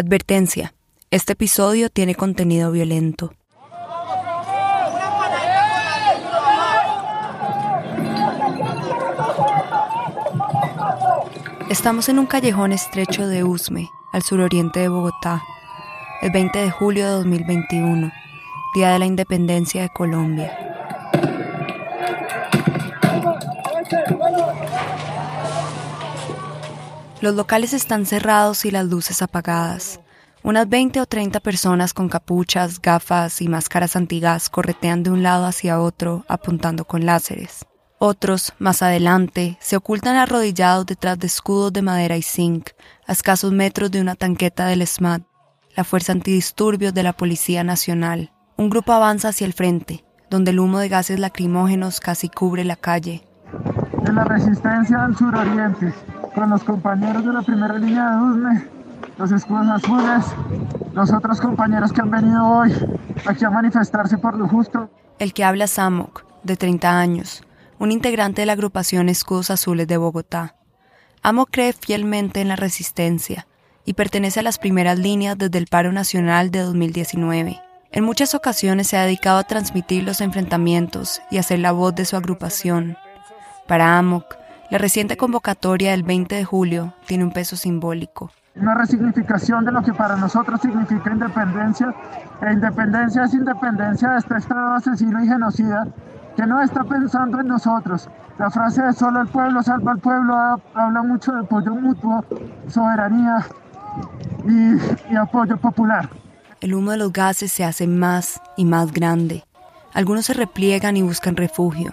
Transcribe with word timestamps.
Advertencia. 0.00 0.72
Este 1.10 1.34
episodio 1.34 1.90
tiene 1.90 2.14
contenido 2.14 2.72
violento. 2.72 3.34
Estamos 11.68 12.08
en 12.08 12.18
un 12.18 12.24
callejón 12.24 12.72
estrecho 12.72 13.28
de 13.28 13.44
Usme, 13.44 13.90
al 14.14 14.22
suroriente 14.22 14.80
de 14.80 14.88
Bogotá, 14.88 15.42
el 16.22 16.30
20 16.30 16.58
de 16.58 16.70
julio 16.70 17.04
de 17.04 17.10
2021, 17.16 18.10
Día 18.74 18.92
de 18.92 18.98
la 19.00 19.04
Independencia 19.04 19.82
de 19.82 19.90
Colombia. 19.90 20.69
Los 27.20 27.34
locales 27.34 27.74
están 27.74 28.06
cerrados 28.06 28.64
y 28.64 28.70
las 28.70 28.86
luces 28.86 29.20
apagadas. 29.20 30.00
Unas 30.42 30.66
20 30.70 31.02
o 31.02 31.06
30 31.06 31.40
personas 31.40 31.92
con 31.92 32.08
capuchas, 32.08 32.80
gafas 32.80 33.42
y 33.42 33.48
máscaras 33.48 33.94
antigas 33.94 34.48
corretean 34.48 35.02
de 35.02 35.10
un 35.10 35.22
lado 35.22 35.44
hacia 35.44 35.80
otro 35.80 36.24
apuntando 36.28 36.86
con 36.86 37.04
láseres. 37.04 37.66
Otros, 37.98 38.54
más 38.58 38.80
adelante, 38.80 39.58
se 39.60 39.76
ocultan 39.76 40.16
arrodillados 40.16 40.86
detrás 40.86 41.18
de 41.18 41.26
escudos 41.26 41.74
de 41.74 41.82
madera 41.82 42.16
y 42.16 42.22
zinc, 42.22 42.70
a 43.06 43.12
escasos 43.12 43.52
metros 43.52 43.90
de 43.90 44.00
una 44.00 44.14
tanqueta 44.14 44.64
del 44.64 44.86
SMAT, 44.86 45.20
la 45.76 45.84
Fuerza 45.84 46.12
Antidisturbios 46.12 46.94
de 46.94 47.02
la 47.02 47.12
Policía 47.12 47.62
Nacional. 47.64 48.32
Un 48.56 48.70
grupo 48.70 48.94
avanza 48.94 49.28
hacia 49.28 49.46
el 49.46 49.52
frente, 49.52 50.06
donde 50.30 50.52
el 50.52 50.60
humo 50.60 50.78
de 50.78 50.88
gases 50.88 51.20
lacrimógenos 51.20 52.00
casi 52.00 52.30
cubre 52.30 52.64
la 52.64 52.76
calle. 52.76 53.22
En 54.06 54.14
la 54.14 54.24
resistencia 54.24 55.04
al 55.04 55.14
suroriente, 55.18 55.92
con 56.34 56.50
los 56.50 56.64
compañeros 56.64 57.24
de 57.24 57.32
la 57.32 57.42
primera 57.42 57.78
línea 57.78 58.10
de 58.10 58.22
USME, 58.22 58.68
los 59.18 59.32
escudos 59.32 59.66
azules, 59.68 60.24
los 60.92 61.12
otros 61.12 61.40
compañeros 61.40 61.92
que 61.92 62.00
han 62.00 62.10
venido 62.10 62.46
hoy 62.46 62.72
aquí 63.26 63.44
a 63.44 63.50
manifestarse 63.50 64.18
por 64.18 64.36
lo 64.36 64.48
justo. 64.48 64.90
El 65.18 65.32
que 65.32 65.44
habla 65.44 65.66
Samok, 65.66 66.24
de 66.42 66.56
30 66.56 66.98
años, 66.98 67.44
un 67.78 67.92
integrante 67.92 68.42
de 68.42 68.46
la 68.46 68.52
agrupación 68.52 69.08
Escudos 69.08 69.50
Azules 69.50 69.86
de 69.86 69.96
Bogotá. 69.96 70.54
Amo 71.22 71.46
cree 71.46 71.72
fielmente 71.72 72.40
en 72.40 72.48
la 72.48 72.56
resistencia 72.56 73.46
y 73.84 73.94
pertenece 73.94 74.40
a 74.40 74.42
las 74.42 74.58
primeras 74.58 74.98
líneas 74.98 75.36
desde 75.36 75.58
el 75.58 75.66
paro 75.66 75.92
nacional 75.92 76.50
de 76.50 76.60
2019. 76.60 77.60
En 77.92 78.04
muchas 78.04 78.34
ocasiones 78.34 78.86
se 78.86 78.96
ha 78.96 79.04
dedicado 79.04 79.38
a 79.38 79.44
transmitir 79.44 80.04
los 80.04 80.20
enfrentamientos 80.20 81.20
y 81.30 81.38
a 81.38 81.42
ser 81.42 81.58
la 81.58 81.72
voz 81.72 81.94
de 81.94 82.04
su 82.04 82.16
agrupación. 82.16 82.96
Para 83.66 83.98
Amok, 83.98 84.36
la 84.70 84.78
reciente 84.78 85.16
convocatoria 85.16 85.90
del 85.90 86.04
20 86.04 86.36
de 86.36 86.44
julio 86.44 86.94
tiene 87.06 87.24
un 87.24 87.32
peso 87.32 87.56
simbólico. 87.56 88.30
Una 88.54 88.74
resignificación 88.74 89.64
de 89.64 89.72
lo 89.72 89.82
que 89.82 89.92
para 89.92 90.16
nosotros 90.16 90.60
significa 90.60 91.10
independencia. 91.10 91.92
E 92.40 92.52
independencia 92.52 93.24
es 93.24 93.34
independencia 93.34 94.10
de 94.10 94.18
este 94.18 94.36
Estado 94.36 94.74
asesino 94.74 95.22
y 95.24 95.26
genocida 95.26 95.88
que 96.36 96.46
no 96.46 96.62
está 96.62 96.84
pensando 96.84 97.40
en 97.40 97.48
nosotros. 97.48 98.08
La 98.38 98.50
frase 98.50 98.82
de 98.82 98.92
solo 98.92 99.20
el 99.20 99.28
pueblo 99.28 99.60
salva 99.62 99.92
al 99.92 99.98
pueblo 99.98 100.34
habla 100.74 101.02
mucho 101.02 101.32
de 101.32 101.40
apoyo 101.40 101.74
mutuo, 101.74 102.24
soberanía 102.68 103.44
y, 104.46 105.12
y 105.12 105.16
apoyo 105.16 105.56
popular. 105.56 106.08
El 106.60 106.74
humo 106.74 106.92
de 106.92 106.96
los 106.96 107.12
gases 107.12 107.50
se 107.50 107.64
hace 107.64 107.88
más 107.88 108.40
y 108.56 108.64
más 108.64 108.92
grande. 108.92 109.44
Algunos 109.92 110.26
se 110.26 110.34
repliegan 110.34 110.96
y 110.96 111.02
buscan 111.02 111.36
refugio. 111.36 111.92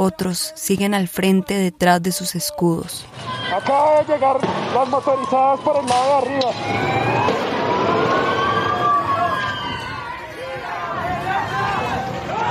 Otros 0.00 0.52
siguen 0.54 0.94
al 0.94 1.08
frente 1.08 1.54
detrás 1.54 2.00
de 2.00 2.12
sus 2.12 2.36
escudos. 2.36 3.04
Acaba 3.52 4.00
de 4.00 4.12
llegar 4.14 4.38
las 4.72 4.88
motorizadas 4.88 5.58
por 5.58 5.76
el 5.76 5.86
lado 5.86 6.06
de 6.06 6.14
arriba. 6.14 6.50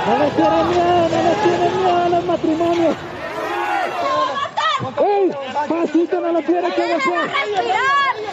No 0.06 0.18
les 0.18 0.36
tienen 0.36 0.68
miedo, 0.68 1.08
no 1.08 1.22
les 1.22 1.42
tienen 1.42 1.76
miedo 1.78 1.96
a 1.96 2.08
los 2.10 2.24
matrimonios. 2.26 2.96
¡Ey! 4.98 5.30
¡Pasito 5.70 6.20
no 6.20 6.32
lo 6.32 6.42
quiere 6.42 6.68
que 6.74 6.98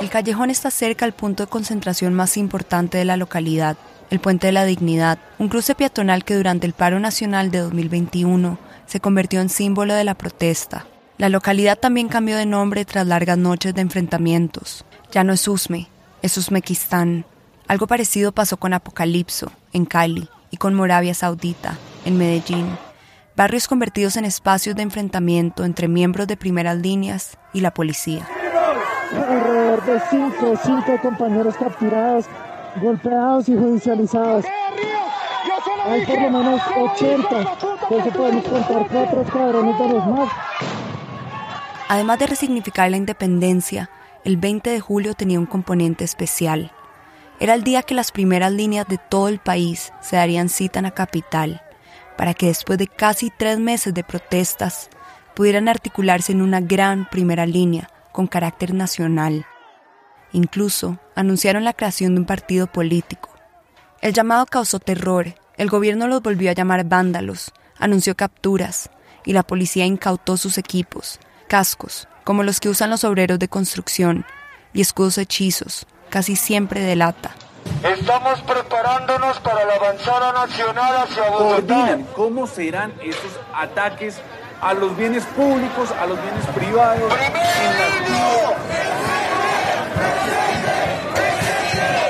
El 0.01 0.09
callejón 0.09 0.49
está 0.49 0.69
cerca 0.71 1.05
al 1.05 1.13
punto 1.13 1.45
de 1.45 1.49
concentración 1.49 2.13
más 2.13 2.35
importante 2.35 2.97
de 2.97 3.05
la 3.05 3.15
localidad, 3.15 3.77
el 4.09 4.19
Puente 4.19 4.47
de 4.47 4.53
la 4.53 4.65
Dignidad, 4.65 5.19
un 5.39 5.47
cruce 5.47 5.73
peatonal 5.73 6.25
que 6.25 6.35
durante 6.35 6.67
el 6.67 6.73
paro 6.73 6.99
nacional 6.99 7.49
de 7.49 7.59
2021 7.59 8.64
se 8.85 8.99
convirtió 8.99 9.41
en 9.41 9.49
símbolo 9.49 9.93
de 9.93 10.03
la 10.03 10.15
protesta. 10.15 10.85
La 11.17 11.29
localidad 11.29 11.77
también 11.77 12.07
cambió 12.09 12.37
de 12.37 12.45
nombre 12.45 12.85
tras 12.85 13.07
largas 13.07 13.37
noches 13.37 13.73
de 13.73 13.81
enfrentamientos. 13.81 14.85
Ya 15.11 15.23
no 15.23 15.33
es 15.33 15.47
Usme, 15.47 15.87
es 16.21 16.37
Uzmekistán. 16.37 17.25
Algo 17.67 17.87
parecido 17.87 18.31
pasó 18.31 18.57
con 18.57 18.73
Apocalipso, 18.73 19.51
en 19.73 19.85
Cali, 19.85 20.29
y 20.51 20.57
con 20.57 20.73
Moravia 20.73 21.13
Saudita, 21.13 21.77
en 22.05 22.17
Medellín, 22.17 22.65
barrios 23.35 23.67
convertidos 23.67 24.15
en 24.15 24.23
espacios 24.23 24.75
de 24.75 24.83
enfrentamiento 24.83 25.65
entre 25.65 25.89
miembros 25.89 26.27
de 26.27 26.37
primeras 26.37 26.77
líneas 26.77 27.37
y 27.53 27.59
la 27.59 27.73
policía. 27.73 28.25
Alrededor 29.11 29.85
de 29.85 30.01
cinco 30.09 30.99
compañeros 31.01 31.55
capturados, 31.57 32.25
golpeados 32.81 33.49
y 33.49 33.55
judicializados. 33.55 34.45
Hay 35.87 36.03
por 36.03 36.19
lo 36.19 36.31
menos 36.31 36.61
80, 36.75 37.57
por 37.87 37.99
eso 37.99 38.09
podemos 38.09 38.43
contar 38.43 38.87
cuatro 38.87 39.23
cabrones 39.23 39.77
de 39.77 39.89
los 39.89 40.07
más. 40.07 40.31
Además 41.87 42.17
de 42.17 42.25
resignificar 42.25 42.89
la 42.89 42.97
independencia, 42.97 43.91
el 44.23 44.37
20 44.37 44.71
de 44.71 44.79
julio 44.79 45.13
tenía 45.13 45.39
un 45.39 45.45
componente 45.45 46.03
especial. 46.03 46.71
Era 47.39 47.53
el 47.53 47.63
día 47.63 47.83
que 47.83 47.93
las 47.93 48.11
primeras 48.11 48.51
líneas 48.51 48.87
de 48.87 48.97
todo 48.97 49.27
el 49.27 49.37
país 49.37 49.93
se 50.01 50.15
darían 50.15 50.49
cita 50.49 50.79
en 50.79 50.83
la 50.83 50.91
capital, 50.91 51.61
para 52.17 52.33
que 52.33 52.47
después 52.47 52.79
de 52.79 52.87
casi 52.87 53.29
tres 53.29 53.59
meses 53.59 53.93
de 53.93 54.03
protestas 54.03 54.89
pudieran 55.35 55.67
articularse 55.67 56.31
en 56.31 56.41
una 56.41 56.61
gran 56.61 57.07
primera 57.07 57.45
línea 57.45 57.91
con 58.11 58.25
carácter 58.25 58.73
nacional. 58.73 59.45
Incluso 60.31 60.97
anunciaron 61.13 61.63
la 61.63 61.73
creación 61.73 62.15
de 62.15 62.21
un 62.21 62.25
partido 62.25 62.65
político. 62.65 63.29
El 64.01 64.13
llamado 64.13 64.47
causó 64.47 64.79
terror, 64.79 65.35
el 65.57 65.69
gobierno 65.69 66.07
los 66.07 66.21
volvió 66.21 66.49
a 66.49 66.53
llamar 66.53 66.85
vándalos, 66.85 67.51
anunció 67.77 68.15
capturas 68.15 68.89
y 69.25 69.33
la 69.33 69.43
policía 69.43 69.85
incautó 69.85 70.37
sus 70.37 70.57
equipos, 70.57 71.19
cascos, 71.47 72.07
como 72.23 72.43
los 72.43 72.59
que 72.59 72.69
usan 72.69 72.89
los 72.89 73.03
obreros 73.03 73.39
de 73.39 73.47
construcción, 73.47 74.25
y 74.73 74.81
escudos 74.81 75.17
hechizos, 75.17 75.87
casi 76.09 76.35
siempre 76.35 76.81
delata. 76.81 77.31
Estamos 77.83 78.41
preparándonos 78.41 79.39
para 79.39 79.65
la 79.65 79.75
avanzada 79.75 80.33
nacional 80.33 80.95
hacia 81.03 81.29
Bogotá. 81.29 81.73
Coordinan 81.73 82.03
cómo 82.15 82.45
serán 82.45 82.93
estos 83.01 83.31
ataques 83.53 84.17
a 84.61 84.73
los 84.73 84.95
bienes 84.97 85.23
públicos, 85.25 85.91
a 85.91 86.05
los 86.05 86.21
bienes 86.21 86.45
privados. 86.47 87.13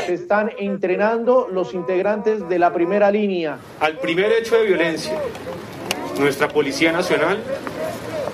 Se 0.05 0.13
están 0.13 0.51
entrenando 0.59 1.47
los 1.51 1.73
integrantes 1.73 2.47
de 2.47 2.59
la 2.59 2.71
primera 2.73 3.09
línea. 3.11 3.57
Al 3.79 3.97
primer 3.97 4.31
hecho 4.31 4.55
de 4.55 4.65
violencia, 4.65 5.19
nuestra 6.19 6.47
Policía 6.47 6.91
Nacional 6.91 7.39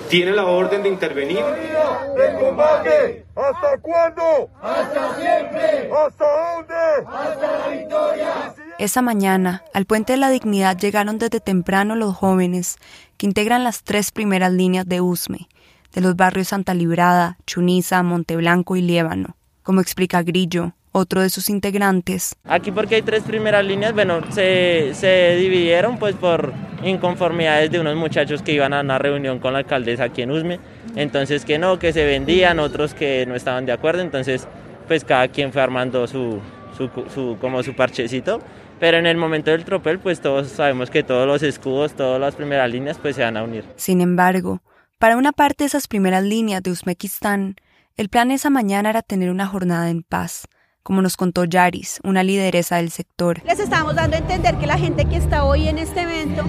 tiene 0.08 0.32
la 0.32 0.44
orden 0.44 0.82
de 0.82 0.90
intervenir. 0.90 1.38
¡De 1.38 2.38
combate! 2.38 3.24
¿Hasta 3.34 3.78
cuándo? 3.80 4.50
¡Hasta 4.60 5.16
siempre! 5.16 5.90
¿Hasta 5.90 6.24
dónde? 6.24 6.74
¡Hasta 7.06 7.58
la 7.58 7.68
victoria! 7.68 8.54
Esa 8.78 9.00
mañana, 9.00 9.62
al 9.72 9.86
Puente 9.86 10.12
de 10.12 10.18
la 10.18 10.28
Dignidad 10.28 10.76
llegaron 10.76 11.18
desde 11.18 11.40
temprano 11.40 11.96
los 11.96 12.14
jóvenes 12.14 12.76
que 13.16 13.26
integran 13.26 13.64
las 13.64 13.82
tres 13.84 14.12
primeras 14.12 14.52
líneas 14.52 14.86
de 14.86 15.00
USME, 15.00 15.48
de 15.94 16.00
los 16.02 16.16
barrios 16.16 16.48
Santa 16.48 16.74
Librada, 16.74 17.38
Chuniza, 17.46 18.02
Monteblanco 18.02 18.76
y 18.76 18.82
Liébano. 18.82 19.36
Como 19.62 19.80
explica 19.80 20.22
Grillo, 20.22 20.72
otro 20.92 21.22
de 21.22 21.30
sus 21.30 21.48
integrantes. 21.48 22.36
Aquí 22.44 22.70
porque 22.70 22.96
hay 22.96 23.02
tres 23.02 23.22
primeras 23.22 23.64
líneas, 23.64 23.94
bueno, 23.94 24.20
se, 24.30 24.92
se, 24.94 25.36
dividieron 25.36 25.98
pues 25.98 26.14
por 26.14 26.52
inconformidades 26.84 27.70
de 27.70 27.80
unos 27.80 27.96
muchachos 27.96 28.42
que 28.42 28.52
iban 28.52 28.74
a 28.74 28.80
una 28.80 28.98
reunión 28.98 29.38
con 29.38 29.54
la 29.54 29.60
alcaldesa 29.60 30.04
aquí 30.04 30.22
en 30.22 30.30
Usme, 30.30 30.60
entonces 30.94 31.44
que 31.44 31.58
no, 31.58 31.78
que 31.78 31.92
se 31.92 32.04
vendían, 32.04 32.58
otros 32.58 32.94
que 32.94 33.24
no 33.26 33.34
estaban 33.34 33.66
de 33.66 33.72
acuerdo, 33.72 34.02
entonces 34.02 34.46
pues 34.86 35.04
cada 35.04 35.28
quien 35.28 35.52
fue 35.52 35.62
armando 35.62 36.06
su, 36.06 36.40
su, 36.76 36.90
su 37.12 37.38
como 37.40 37.62
su 37.62 37.74
parchecito, 37.74 38.40
pero 38.78 38.98
en 38.98 39.06
el 39.06 39.16
momento 39.16 39.50
del 39.50 39.64
tropel 39.64 39.98
pues 39.98 40.20
todos 40.20 40.48
sabemos 40.48 40.90
que 40.90 41.02
todos 41.02 41.26
los 41.26 41.42
escudos, 41.42 41.94
todas 41.94 42.20
las 42.20 42.34
primeras 42.34 42.70
líneas 42.70 42.98
pues 43.00 43.16
se 43.16 43.22
van 43.22 43.36
a 43.36 43.44
unir. 43.44 43.64
Sin 43.76 44.00
embargo, 44.00 44.60
para 44.98 45.16
una 45.16 45.32
parte 45.32 45.64
de 45.64 45.68
esas 45.68 45.88
primeras 45.88 46.22
líneas 46.22 46.62
de 46.62 46.70
Uzbekistán, 46.70 47.56
el 47.96 48.08
plan 48.08 48.30
esa 48.30 48.50
mañana 48.50 48.90
era 48.90 49.02
tener 49.02 49.30
una 49.30 49.46
jornada 49.46 49.90
en 49.90 50.02
paz, 50.02 50.46
como 50.82 51.02
nos 51.02 51.16
contó 51.16 51.44
Yaris, 51.44 52.00
una 52.04 52.22
lideresa 52.22 52.76
del 52.76 52.90
sector. 52.90 53.42
Les 53.44 53.58
estamos 53.58 53.94
dando 53.94 54.16
a 54.16 54.20
entender 54.20 54.56
que 54.56 54.66
la 54.66 54.78
gente 54.78 55.04
que 55.04 55.16
está 55.16 55.44
hoy 55.44 55.68
en 55.68 55.78
este 55.78 56.02
evento 56.02 56.44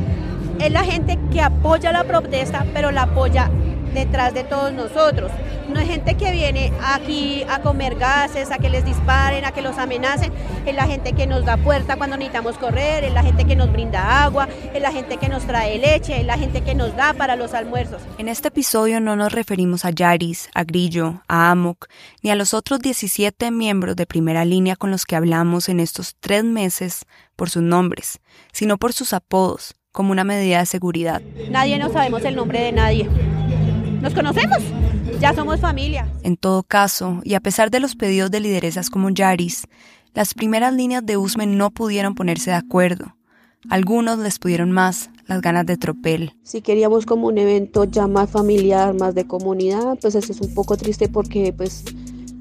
es 0.60 0.72
la 0.72 0.84
gente 0.84 1.20
que 1.32 1.42
apoya 1.42 1.92
la 1.92 2.04
protesta, 2.04 2.66
pero 2.74 2.92
la 2.92 3.04
apoya 3.04 3.50
detrás 3.94 4.34
de 4.34 4.44
todos 4.44 4.74
nosotros. 4.74 5.32
No 5.74 5.80
hay 5.80 5.88
gente 5.88 6.16
que 6.16 6.32
viene 6.32 6.72
aquí 6.84 7.44
a 7.50 7.60
comer 7.60 7.96
gases, 7.96 8.52
a 8.52 8.60
que 8.60 8.70
les 8.70 8.86
disparen, 8.86 9.44
a 9.44 9.52
que 9.54 9.64
los 9.64 9.80
amenacen. 9.80 10.32
Es 10.68 10.76
la 10.76 10.86
gente 10.86 11.14
que 11.14 11.26
nos 11.26 11.46
da 11.46 11.58
puerta 11.58 11.96
cuando 11.96 12.16
necesitamos 12.16 12.60
correr, 12.60 13.04
es 13.04 13.12
la 13.12 13.24
gente 13.24 13.44
que 13.46 13.56
nos 13.56 13.72
brinda 13.72 14.24
agua, 14.24 14.48
es 14.72 14.80
la 14.80 14.92
gente 14.92 15.18
que 15.18 15.30
nos 15.30 15.48
trae 15.48 15.80
leche, 15.80 16.20
es 16.20 16.28
la 16.28 16.38
gente 16.38 16.62
que 16.62 16.76
nos 16.76 16.96
da 16.96 17.14
para 17.14 17.36
los 17.36 17.56
almuerzos. 17.56 18.04
En 18.20 18.28
este 18.28 18.50
episodio 18.50 19.00
no 19.00 19.16
nos 19.16 19.32
referimos 19.32 19.84
a 19.84 19.90
Yaris, 19.90 20.48
a 20.54 20.64
Grillo, 20.64 21.24
a 21.28 21.50
Amok, 21.50 21.88
ni 22.22 22.30
a 22.30 22.36
los 22.36 22.54
otros 22.54 22.80
17 22.80 23.50
miembros 23.50 23.96
de 23.96 24.06
primera 24.06 24.46
línea 24.46 24.76
con 24.76 24.92
los 24.92 25.06
que 25.06 25.16
hablamos 25.16 25.70
en 25.70 25.80
estos 25.80 26.16
tres 26.20 26.44
meses 26.44 27.06
por 27.36 27.50
sus 27.50 27.64
nombres, 27.64 28.20
sino 28.52 28.78
por 28.78 28.94
sus 28.94 29.12
apodos, 29.12 29.74
como 29.92 30.12
una 30.12 30.24
medida 30.24 30.60
de 30.60 30.68
seguridad. 30.68 31.24
Nadie 31.50 31.80
no 31.80 31.92
sabemos 31.92 32.24
el 32.26 32.36
nombre 32.36 32.62
de 32.62 32.72
nadie. 32.74 33.10
¿Nos 34.02 34.14
conocemos? 34.14 34.62
Ya 35.24 35.34
somos 35.34 35.62
familia. 35.62 36.12
En 36.24 36.36
todo 36.36 36.64
caso, 36.64 37.22
y 37.24 37.36
a 37.36 37.40
pesar 37.40 37.72
de 37.72 37.80
los 37.80 37.96
pedidos 37.96 38.30
de 38.30 38.42
lideresas 38.42 38.90
como 38.90 39.10
Yaris, 39.10 39.68
las 40.14 40.34
primeras 40.34 40.74
líneas 40.74 41.06
de 41.06 41.16
Usme 41.16 41.46
no 41.46 41.72
pudieron 41.72 42.14
ponerse 42.14 42.50
de 42.50 42.58
acuerdo. 42.58 43.16
Algunos 43.70 44.20
les 44.20 44.38
pudieron 44.38 44.74
más 44.74 45.12
las 45.26 45.40
ganas 45.40 45.66
de 45.66 45.78
tropel. 45.78 46.36
Si 46.44 46.62
queríamos 46.62 47.06
como 47.06 47.28
un 47.28 47.38
evento 47.38 47.86
ya 47.86 48.06
más 48.06 48.32
familiar, 48.32 48.96
más 48.96 49.16
de 49.16 49.26
comunidad, 49.26 49.98
pues 50.02 50.16
eso 50.16 50.34
es 50.34 50.42
un 50.42 50.54
poco 50.54 50.76
triste 50.76 51.08
porque 51.08 51.54
pues 51.56 51.86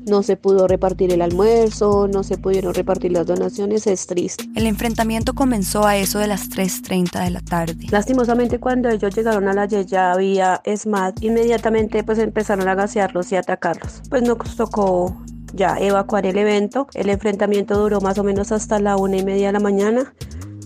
no 0.07 0.23
se 0.23 0.37
pudo 0.37 0.67
repartir 0.67 1.13
el 1.13 1.23
almuerzo, 1.23 2.09
no 2.09 2.23
se 2.23 2.39
pudieron 2.39 2.75
repartir 2.75 3.13
las 3.13 3.27
donaciones, 3.27 3.87
es 3.87 4.07
triste. 4.07 4.45
El 4.55 4.67
enfrentamiento 4.67 5.35
comenzó 5.35 5.87
a 5.87 5.97
eso 5.97 6.19
de 6.19 6.27
las 6.27 6.51
3.30 6.51 7.25
de 7.25 7.31
la 7.31 7.41
tarde. 7.41 7.87
Lastimosamente 7.91 8.59
cuando 8.59 8.89
ellos 8.89 9.15
llegaron 9.15 9.49
a 9.49 9.53
la 9.55 9.67
ya 9.67 10.13
había 10.13 10.61
SMAT, 10.67 11.23
inmediatamente 11.23 12.03
pues 12.05 12.19
empezaron 12.19 12.69
a 12.69 12.75
gasearlos 12.75 13.33
y 13.33 13.37
atacarlos. 13.37 14.03
Pues 14.11 14.23
nos 14.23 14.57
tocó 14.57 15.17
ya 15.55 15.79
evacuar 15.79 16.27
el 16.27 16.37
evento. 16.37 16.89
El 16.95 17.09
enfrentamiento 17.09 17.79
duró 17.79 18.01
más 18.01 18.19
o 18.19 18.25
menos 18.25 18.53
hasta 18.53 18.79
la 18.81 18.97
una 18.97 19.17
y 19.17 19.25
media 19.25 19.47
de 19.49 19.53
la 19.53 19.61
mañana, 19.61 20.15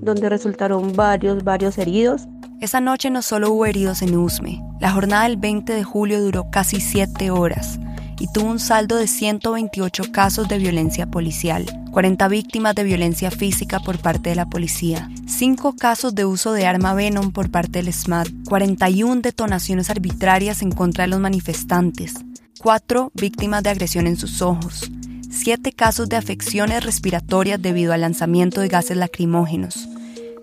donde 0.00 0.28
resultaron 0.28 0.94
varios, 0.94 1.44
varios 1.44 1.78
heridos. 1.78 2.26
Esa 2.60 2.80
noche 2.80 3.10
no 3.10 3.20
solo 3.22 3.50
hubo 3.52 3.66
heridos 3.66 4.00
en 4.00 4.16
Usme, 4.16 4.62
la 4.80 4.90
jornada 4.90 5.24
del 5.24 5.36
20 5.36 5.74
de 5.74 5.84
julio 5.84 6.22
duró 6.22 6.50
casi 6.50 6.80
siete 6.80 7.30
horas 7.30 7.78
y 8.18 8.28
tuvo 8.28 8.50
un 8.50 8.58
saldo 8.58 8.96
de 8.96 9.06
128 9.06 10.04
casos 10.12 10.48
de 10.48 10.58
violencia 10.58 11.06
policial, 11.06 11.66
40 11.90 12.28
víctimas 12.28 12.74
de 12.74 12.84
violencia 12.84 13.30
física 13.30 13.80
por 13.80 13.98
parte 13.98 14.30
de 14.30 14.36
la 14.36 14.46
policía, 14.46 15.10
5 15.26 15.76
casos 15.76 16.14
de 16.14 16.24
uso 16.24 16.52
de 16.52 16.66
arma 16.66 16.94
Venom 16.94 17.32
por 17.32 17.50
parte 17.50 17.82
del 17.82 17.92
SMAT, 17.92 18.28
41 18.48 19.20
detonaciones 19.20 19.90
arbitrarias 19.90 20.62
en 20.62 20.72
contra 20.72 21.04
de 21.04 21.08
los 21.08 21.20
manifestantes, 21.20 22.14
4 22.60 23.12
víctimas 23.14 23.62
de 23.62 23.70
agresión 23.70 24.06
en 24.06 24.16
sus 24.16 24.42
ojos, 24.42 24.90
7 25.30 25.72
casos 25.72 26.08
de 26.08 26.16
afecciones 26.16 26.84
respiratorias 26.84 27.60
debido 27.60 27.92
al 27.92 28.00
lanzamiento 28.00 28.60
de 28.60 28.69
gases 28.69 28.96
lacrimógenos 28.96 29.88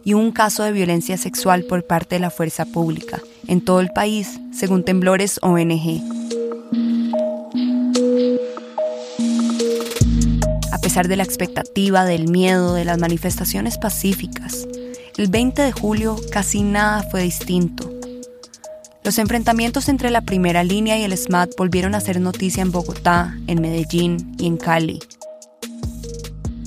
y 0.05 0.13
un 0.13 0.31
caso 0.31 0.63
de 0.63 0.71
violencia 0.71 1.17
sexual 1.17 1.63
por 1.63 1.85
parte 1.87 2.15
de 2.15 2.19
la 2.19 2.29
fuerza 2.29 2.65
pública 2.65 3.21
en 3.47 3.61
todo 3.63 3.79
el 3.79 3.89
país, 3.89 4.39
según 4.51 4.83
Temblores 4.83 5.39
ONG. 5.41 6.01
Pesar 10.93 11.07
de 11.07 11.15
la 11.15 11.23
expectativa, 11.23 12.05
del 12.05 12.29
miedo, 12.29 12.75
de 12.75 12.85
las 12.85 12.99
manifestaciones 12.99 13.79
pacíficas, 13.79 14.67
el 15.17 15.27
20 15.27 15.63
de 15.63 15.71
julio 15.71 16.15
casi 16.31 16.61
nada 16.61 17.01
fue 17.09 17.23
distinto. 17.23 17.91
Los 19.03 19.17
enfrentamientos 19.17 19.89
entre 19.89 20.11
la 20.11 20.21
primera 20.21 20.63
línea 20.63 20.95
y 20.99 21.01
el 21.01 21.17
SMAT 21.17 21.49
volvieron 21.57 21.95
a 21.95 21.99
ser 21.99 22.21
noticia 22.21 22.61
en 22.61 22.71
Bogotá, 22.71 23.35
en 23.47 23.59
Medellín 23.59 24.35
y 24.37 24.45
en 24.45 24.57
Cali. 24.57 24.99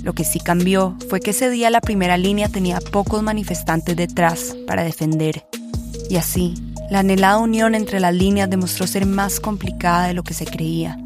Lo 0.02 0.12
que 0.12 0.24
sí 0.24 0.40
cambió 0.40 0.96
fue 1.08 1.20
que 1.20 1.30
ese 1.30 1.48
día 1.48 1.70
la 1.70 1.80
primera 1.80 2.16
línea 2.16 2.48
tenía 2.48 2.80
pocos 2.80 3.22
manifestantes 3.22 3.94
detrás 3.94 4.56
para 4.66 4.82
defender. 4.82 5.46
Y 6.10 6.16
así, 6.16 6.54
la 6.90 6.98
anhelada 6.98 7.38
unión 7.38 7.76
entre 7.76 8.00
las 8.00 8.12
líneas 8.12 8.50
demostró 8.50 8.88
ser 8.88 9.06
más 9.06 9.38
complicada 9.38 10.08
de 10.08 10.14
lo 10.14 10.24
que 10.24 10.34
se 10.34 10.46
creía. 10.46 10.98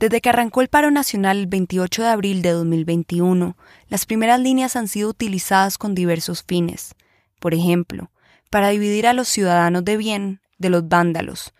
Desde 0.00 0.22
que 0.22 0.30
arrancó 0.30 0.62
el 0.62 0.68
paro 0.68 0.90
nacional 0.90 1.36
el 1.36 1.46
28 1.46 2.00
de 2.00 2.08
abril 2.08 2.40
de 2.40 2.52
2021, 2.52 3.54
las 3.88 4.06
primeras 4.06 4.40
líneas 4.40 4.74
han 4.74 4.88
sido 4.88 5.10
utilizadas 5.10 5.76
con 5.76 5.94
diversos 5.94 6.42
fines. 6.42 6.94
Por 7.38 7.52
ejemplo, 7.52 8.10
para 8.48 8.70
dividir 8.70 9.06
a 9.06 9.12
los 9.12 9.28
ciudadanos 9.28 9.84
de 9.84 9.98
bien 9.98 10.40
de 10.56 10.70
los 10.70 10.88
vándalos, 10.88 11.52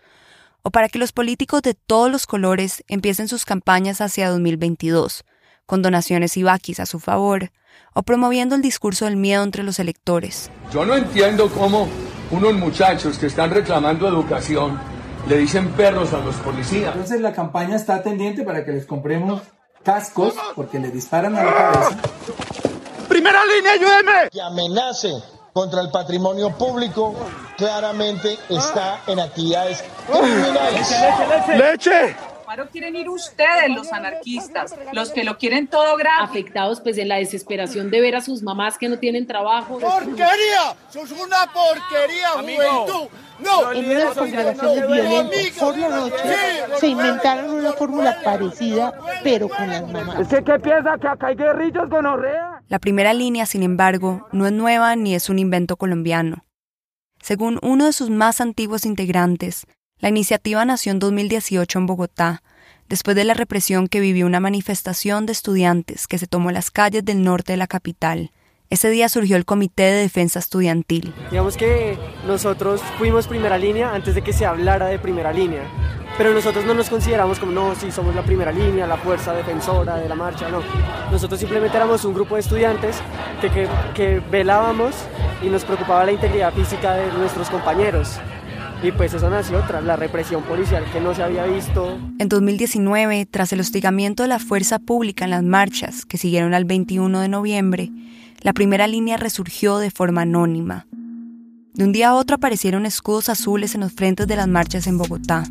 o 0.63 0.71
para 0.71 0.89
que 0.89 0.97
los 0.97 1.11
políticos 1.11 1.61
de 1.61 1.75
todos 1.75 2.11
los 2.11 2.25
colores 2.25 2.83
empiecen 2.87 3.27
sus 3.27 3.45
campañas 3.45 4.01
hacia 4.01 4.31
2022, 4.31 5.23
con 5.67 5.83
donaciones 5.83 6.35
y 6.35 6.41
vaquis 6.41 6.79
a 6.79 6.87
su 6.87 6.99
favor, 6.99 7.51
o 7.93 8.01
promoviendo 8.01 8.55
el 8.55 8.63
discurso 8.63 9.05
del 9.05 9.17
miedo 9.17 9.43
entre 9.43 9.61
los 9.61 9.77
electores. 9.77 10.49
Yo 10.73 10.83
no 10.83 10.95
entiendo 10.95 11.47
cómo 11.51 11.87
unos 12.31 12.55
muchachos 12.55 13.19
que 13.19 13.27
están 13.27 13.51
reclamando 13.51 14.07
educación 14.07 14.79
le 15.27 15.37
dicen 15.37 15.69
perros 15.71 16.13
a 16.13 16.19
los 16.19 16.35
policías. 16.37 16.93
Entonces 16.93 17.21
la 17.21 17.33
campaña 17.33 17.75
está 17.75 18.01
tendiente 18.01 18.43
para 18.43 18.65
que 18.65 18.71
les 18.71 18.85
compremos 18.85 19.41
cascos 19.83 20.33
porque 20.55 20.79
les 20.79 20.93
disparan 20.93 21.35
a 21.35 21.43
la 21.43 21.53
cabeza. 21.53 21.97
¡Primera 23.07 23.39
línea, 23.45 23.73
ayúdeme! 23.73 24.29
Que 24.31 24.41
amenace 24.41 25.11
contra 25.53 25.81
el 25.81 25.91
patrimonio 25.91 26.51
público 26.51 27.13
claramente 27.57 28.37
está 28.49 29.01
en 29.07 29.19
actividades 29.19 29.83
criminales. 30.07 30.89
¡Leche, 30.89 31.27
leche, 31.27 31.57
leche! 31.57 32.30
Paro 32.51 32.67
quieren 32.69 32.97
ir 32.97 33.07
ustedes, 33.07 33.69
los 33.73 33.93
anarquistas, 33.93 34.75
los 34.91 35.11
que 35.11 35.23
lo 35.23 35.37
quieren 35.37 35.67
todo 35.67 35.95
grave. 35.95 36.21
Afectados 36.21 36.81
pues 36.81 36.97
en 36.97 37.07
la 37.07 37.15
desesperación 37.15 37.89
de 37.89 38.01
ver 38.01 38.17
a 38.17 38.19
sus 38.19 38.43
mamás 38.43 38.77
que 38.77 38.89
no 38.89 38.99
tienen 38.99 39.25
trabajo. 39.25 39.79
¡Porquería! 39.79 40.75
¡Sos 40.89 41.11
una 41.11 41.49
porquería, 41.53 42.27
juventud! 42.31 43.07
No, 43.39 43.71
en 43.71 43.89
unas 43.89 44.17
congregaciones 44.17 44.85
violentas 44.85 45.51
por 45.57 45.77
la 45.77 45.87
noche 45.87 46.17
se 46.77 46.87
inventaron 46.89 47.51
una 47.51 47.71
fórmula 47.71 48.21
parecida, 48.21 48.99
pero 49.23 49.47
con 49.47 49.69
las 49.69 49.89
mamás. 49.89 50.27
¿Qué, 50.27 50.43
qué 50.43 50.59
piensa 50.59 50.97
que 50.99 51.07
acá 51.07 51.27
hay 51.27 51.35
guerrillos 51.35 51.87
con 51.89 52.05
orrea? 52.05 52.61
La 52.67 52.79
primera 52.79 53.13
línea, 53.13 53.45
sin 53.45 53.63
embargo, 53.63 54.27
no 54.33 54.45
es 54.45 54.51
nueva 54.51 54.97
ni 54.97 55.15
es 55.15 55.29
un 55.29 55.39
invento 55.39 55.77
colombiano. 55.77 56.43
Según 57.21 57.59
uno 57.61 57.85
de 57.85 57.93
sus 57.93 58.09
más 58.09 58.41
antiguos 58.41 58.85
integrantes, 58.85 59.65
la 60.01 60.09
iniciativa 60.09 60.65
nació 60.65 60.91
en 60.91 60.99
2018 60.99 61.77
en 61.77 61.85
Bogotá, 61.85 62.41
después 62.89 63.15
de 63.15 63.23
la 63.23 63.35
represión 63.35 63.87
que 63.87 63.99
vivió 63.99 64.25
una 64.25 64.39
manifestación 64.39 65.27
de 65.27 65.31
estudiantes 65.31 66.07
que 66.07 66.17
se 66.17 66.25
tomó 66.25 66.51
las 66.51 66.71
calles 66.71 67.05
del 67.05 67.23
norte 67.23 67.53
de 67.53 67.57
la 67.57 67.67
capital. 67.67 68.31
Ese 68.71 68.89
día 68.89 69.09
surgió 69.09 69.37
el 69.37 69.45
Comité 69.45 69.83
de 69.83 70.01
Defensa 70.01 70.39
Estudiantil. 70.39 71.13
Digamos 71.29 71.55
que 71.55 71.99
nosotros 72.25 72.81
fuimos 72.97 73.27
primera 73.27 73.59
línea 73.59 73.93
antes 73.93 74.15
de 74.15 74.23
que 74.23 74.33
se 74.33 74.45
hablara 74.45 74.87
de 74.87 74.97
primera 74.97 75.31
línea, 75.31 75.69
pero 76.17 76.33
nosotros 76.33 76.65
no 76.65 76.73
nos 76.73 76.89
consideramos 76.89 77.37
como, 77.37 77.51
no, 77.51 77.75
sí, 77.75 77.91
somos 77.91 78.15
la 78.15 78.23
primera 78.23 78.51
línea, 78.51 78.87
la 78.87 78.97
fuerza 78.97 79.33
defensora 79.33 79.97
de 79.97 80.09
la 80.09 80.15
marcha, 80.15 80.49
no. 80.49 80.61
Nosotros 81.11 81.39
simplemente 81.39 81.77
éramos 81.77 82.03
un 82.05 82.13
grupo 82.15 82.35
de 82.35 82.41
estudiantes 82.41 82.97
que, 83.39 83.51
que, 83.51 83.69
que 83.93 84.19
velábamos 84.31 84.95
y 85.43 85.47
nos 85.47 85.63
preocupaba 85.63 86.05
la 86.05 86.11
integridad 86.11 86.51
física 86.53 86.93
de 86.93 87.11
nuestros 87.13 87.51
compañeros. 87.51 88.19
Y 88.83 88.91
pues 88.91 89.13
eso 89.13 89.29
nació 89.29 89.63
tras 89.67 89.83
la 89.83 89.95
represión 89.95 90.41
policial 90.43 90.83
que 90.91 90.99
no 90.99 91.13
se 91.13 91.21
había 91.21 91.45
visto. 91.45 91.99
En 92.17 92.29
2019, 92.29 93.27
tras 93.27 93.53
el 93.53 93.59
hostigamiento 93.59 94.23
de 94.23 94.29
la 94.29 94.39
fuerza 94.39 94.79
pública 94.79 95.23
en 95.23 95.31
las 95.31 95.43
marchas 95.43 96.03
que 96.05 96.17
siguieron 96.17 96.55
al 96.55 96.65
21 96.65 97.19
de 97.19 97.27
noviembre, 97.27 97.91
la 98.41 98.53
primera 98.53 98.87
línea 98.87 99.17
resurgió 99.17 99.77
de 99.77 99.91
forma 99.91 100.23
anónima. 100.23 100.87
De 101.75 101.83
un 101.83 101.91
día 101.91 102.09
a 102.09 102.15
otro 102.15 102.37
aparecieron 102.37 102.87
escudos 102.87 103.29
azules 103.29 103.75
en 103.75 103.81
los 103.81 103.93
frentes 103.93 104.25
de 104.25 104.35
las 104.35 104.47
marchas 104.47 104.87
en 104.87 104.97
Bogotá. 104.97 105.43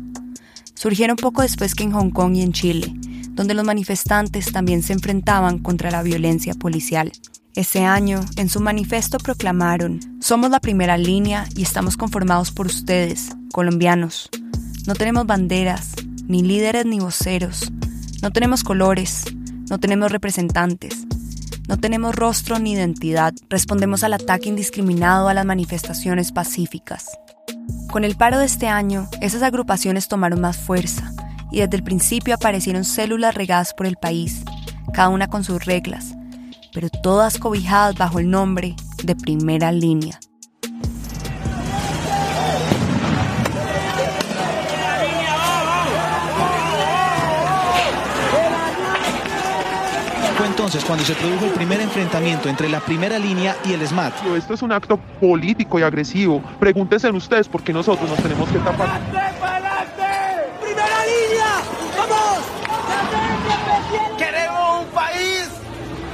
Surgieron 0.73 1.15
poco 1.15 1.41
después 1.41 1.73
que 1.73 1.83
en 1.83 1.91
Hong 1.93 2.09
Kong 2.09 2.35
y 2.35 2.41
en 2.41 2.51
Chile, 2.51 2.93
donde 3.29 3.53
los 3.53 3.63
manifestantes 3.63 4.51
también 4.51 4.83
se 4.83 4.91
enfrentaban 4.91 5.59
contra 5.59 5.89
la 5.89 6.03
violencia 6.03 6.53
policial. 6.53 7.13
Ese 7.53 7.83
año, 7.83 8.21
en 8.37 8.47
su 8.47 8.61
manifiesto 8.61 9.17
proclamaron, 9.17 9.99
somos 10.21 10.49
la 10.51 10.61
primera 10.61 10.97
línea 10.97 11.47
y 11.53 11.63
estamos 11.63 11.97
conformados 11.97 12.51
por 12.51 12.65
ustedes, 12.65 13.35
colombianos. 13.51 14.29
No 14.87 14.95
tenemos 14.95 15.25
banderas, 15.25 15.91
ni 16.27 16.43
líderes 16.43 16.85
ni 16.85 17.01
voceros. 17.01 17.69
No 18.21 18.31
tenemos 18.31 18.63
colores, 18.63 19.25
no 19.69 19.79
tenemos 19.79 20.13
representantes. 20.13 21.05
No 21.67 21.77
tenemos 21.77 22.15
rostro 22.15 22.57
ni 22.57 22.71
identidad. 22.71 23.33
Respondemos 23.49 24.05
al 24.05 24.13
ataque 24.13 24.47
indiscriminado 24.47 25.27
a 25.27 25.33
las 25.33 25.45
manifestaciones 25.45 26.31
pacíficas. 26.31 27.05
Con 27.91 28.05
el 28.05 28.15
paro 28.15 28.39
de 28.39 28.45
este 28.45 28.67
año, 28.67 29.09
esas 29.19 29.43
agrupaciones 29.43 30.07
tomaron 30.07 30.39
más 30.39 30.57
fuerza 30.57 31.11
y 31.51 31.59
desde 31.59 31.75
el 31.75 31.83
principio 31.83 32.33
aparecieron 32.33 32.85
células 32.85 33.35
regadas 33.35 33.73
por 33.73 33.87
el 33.87 33.97
país, 33.97 34.43
cada 34.93 35.09
una 35.09 35.27
con 35.27 35.43
sus 35.43 35.65
reglas, 35.65 36.15
pero 36.73 36.89
todas 36.89 37.37
cobijadas 37.37 37.95
bajo 37.95 38.19
el 38.19 38.29
nombre 38.29 38.75
de 39.03 39.15
primera 39.15 39.71
línea. 39.71 40.19
Fue 50.37 50.47
entonces 50.47 50.83
cuando 50.83 51.05
se 51.05 51.13
produjo 51.13 51.45
el 51.45 51.51
primer 51.51 51.79
enfrentamiento 51.81 52.49
entre 52.49 52.67
la 52.67 52.79
primera 52.79 53.19
línea 53.19 53.55
y 53.63 53.73
el 53.73 53.87
SMAT. 53.87 54.25
Esto 54.35 54.55
es 54.55 54.63
un 54.63 54.71
acto 54.71 54.97
político 54.97 55.77
y 55.79 55.83
agresivo. 55.83 56.41
Pregúntense 56.59 57.07
en 57.09 57.15
ustedes 57.15 57.47
por 57.47 57.61
qué 57.61 57.71
nosotros 57.71 58.09
nos 58.09 58.17
tenemos 58.17 58.49
que 58.49 58.57
tapar. 58.57 58.99
¡Primera 60.59 61.05
línea! 61.05 61.61
¡Vamos! 61.95 62.39
Queremos 64.17 64.81
un 64.81 64.87
país 64.87 65.47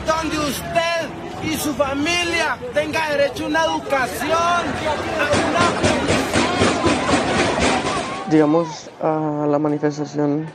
donde 0.06 0.40
usted 0.40 1.10
y 1.44 1.57
su 1.68 1.74
familia 1.74 2.58
tengan 2.74 3.12
derecho 3.12 3.44
a 3.44 3.48
una 3.48 3.66
educación, 3.66 4.32
a 4.32 5.32
Llegamos 8.32 8.90
a 9.02 9.46
la 9.50 9.60
manifestación 9.60 10.48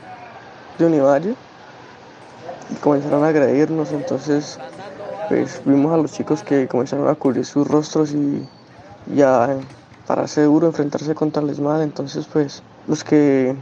de 0.79 0.85
Univalle 0.87 1.35
y 2.71 2.75
comenzaron 2.81 3.23
a 3.23 3.27
agredirnos, 3.27 3.91
entonces 3.91 4.57
pues 5.29 5.61
vimos 5.65 5.93
a 5.93 5.97
los 5.97 6.13
chicos 6.13 6.41
que 6.41 6.67
comenzaron 6.67 7.07
a 7.07 7.13
cubrir 7.13 7.45
sus 7.45 7.67
rostros 7.67 8.11
y 8.13 8.49
ya 9.13 9.55
pararse 10.07 10.41
duro, 10.41 10.65
enfrentarse 10.65 11.13
contra 11.13 11.43
el 11.43 11.49
ESMAD, 11.51 11.83
entonces 11.83 12.25
pues 12.25 12.63
los 12.87 13.03
que 13.03 13.55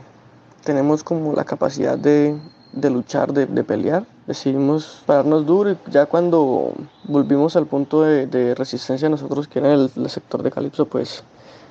tenemos 0.64 1.04
como 1.04 1.34
la 1.34 1.44
capacidad 1.44 1.98
de, 1.98 2.34
de 2.74 2.90
luchar, 2.90 3.34
de, 3.34 3.46
de, 3.46 3.64
pelear, 3.64 4.06
decidimos 4.28 5.04
pararnos 5.06 5.46
duro 5.46 5.72
y 5.72 5.78
ya 5.92 6.06
cuando 6.06 6.74
volvimos 7.04 7.56
al 7.56 7.68
punto 7.68 8.04
de, 8.04 8.28
de 8.28 8.56
resistencia 8.56 9.10
nosotros 9.10 9.48
que 9.48 9.60
era 9.60 9.74
el, 9.74 9.92
el 9.96 10.10
sector 10.10 10.42
de 10.42 10.52
Calipso 10.52 10.86
pues 10.86 11.24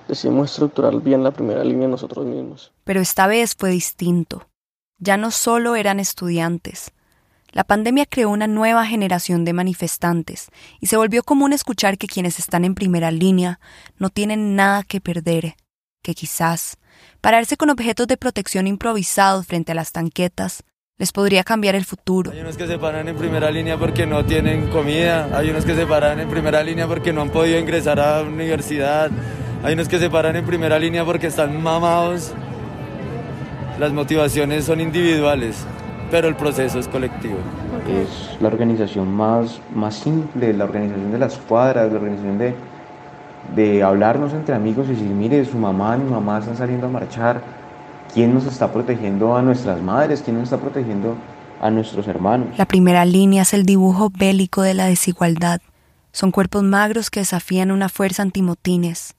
decidimos 0.09 0.51
estructurar 0.51 1.01
bien 1.01 1.23
la 1.23 1.31
primera 1.31 1.65
línea 1.65 1.89
nosotros 1.89 2.27
mismos. 2.27 2.73
Pero 2.85 3.01
esta 3.01 3.27
vez 3.27 3.55
fue 3.57 3.71
distinto. 3.71 4.49
Ya 4.99 5.17
no 5.17 5.31
solo 5.31 5.77
eran 5.77 6.01
estudiantes. 6.01 6.93
La 7.53 7.65
pandemia 7.65 8.07
creó 8.07 8.31
una 8.31 8.47
nueva 8.47 8.87
generación 8.87 9.45
de 9.45 9.53
manifestantes 9.53 10.49
y 10.79 10.87
se 10.87 10.97
volvió 10.97 11.23
común 11.23 11.53
escuchar 11.53 11.99
que 11.99 12.07
quienes 12.07 12.39
están 12.39 12.65
en 12.65 12.75
primera 12.75 13.11
línea 13.11 13.59
no 13.99 14.11
tienen 14.11 14.55
nada 14.55 14.85
que 14.85 15.01
perder, 15.01 15.57
que 16.03 16.15
quizás 16.15 16.79
pararse 17.21 17.57
con 17.57 17.71
objetos 17.71 18.07
de 18.07 18.17
protección 18.17 18.67
improvisados 18.67 19.47
frente 19.47 19.73
a 19.73 19.75
las 19.75 19.91
tanquetas 19.91 20.63
les 21.01 21.13
podría 21.13 21.43
cambiar 21.45 21.75
el 21.77 21.87
futuro. 21.87 22.31
Hay 22.31 22.41
unos 22.41 22.59
que 22.59 22.67
se 22.67 22.79
paran 22.79 23.09
en 23.09 23.17
primera 23.17 23.51
línea 23.51 23.79
porque 23.79 24.07
no 24.07 24.23
tienen 24.27 24.69
comida, 24.69 25.31
hay 25.33 25.49
unos 25.49 25.65
que 25.65 25.75
se 25.75 25.87
paran 25.87 26.21
en 26.21 26.29
primera 26.29 26.63
línea 26.63 26.87
porque 26.87 27.11
no 27.11 27.23
han 27.23 27.31
podido 27.31 27.59
ingresar 27.59 27.99
a 27.99 28.21
la 28.21 28.29
universidad, 28.29 29.11
hay 29.65 29.73
unos 29.73 29.89
que 29.89 29.99
se 29.99 30.11
paran 30.11 30.37
en 30.37 30.45
primera 30.45 30.79
línea 30.79 31.03
porque 31.03 31.29
están 31.29 31.61
mamados. 31.63 32.35
Las 33.79 33.93
motivaciones 33.93 34.67
son 34.67 34.83
individuales, 34.83 35.65
pero 36.11 36.29
el 36.29 36.37
proceso 36.37 36.79
es 36.79 36.87
colectivo. 36.87 37.39
Es 37.89 38.39
la 38.39 38.49
organización 38.49 39.11
más, 39.11 39.59
más 39.75 39.95
simple, 39.95 40.53
la 40.53 40.65
organización 40.65 41.13
de 41.13 41.19
las 41.19 41.39
cuadras, 41.39 41.91
la 41.91 41.99
organización 41.99 42.37
de, 42.37 42.55
de 43.57 43.83
hablarnos 43.83 44.35
entre 44.35 44.55
amigos 44.55 44.87
y 44.89 44.91
decir, 44.91 45.09
mire, 45.09 45.47
su 45.47 45.57
mamá, 45.57 45.97
mi 45.97 46.11
mamá 46.11 46.41
están 46.41 46.59
saliendo 46.59 46.89
a 46.89 46.91
marchar, 46.91 47.41
¿quién 48.13 48.35
nos 48.35 48.47
está 48.47 48.73
protegiendo 48.73 49.37
a 49.37 49.43
nuestras 49.43 49.81
madres? 49.81 50.23
¿Quién 50.23 50.37
nos 50.37 50.45
está 50.45 50.59
protegiendo 50.59 51.17
a 51.61 51.71
nuestros 51.71 52.07
hermanos? 52.07 52.57
La 52.59 52.67
primera 52.67 53.05
línea 53.05 53.43
es 53.43 53.55
el 53.55 53.65
dibujo 53.65 54.11
bélico 54.11 54.63
de 54.63 54.75
la 54.75 54.87
desigualdad. 54.87 55.61
Son 56.13 56.31
cuerpos 56.31 56.63
magros 56.63 57.11
que 57.11 57.21
desafían 57.21 57.71
una 57.71 57.89
fuerza 57.89 58.23
antimotines. 58.23 59.15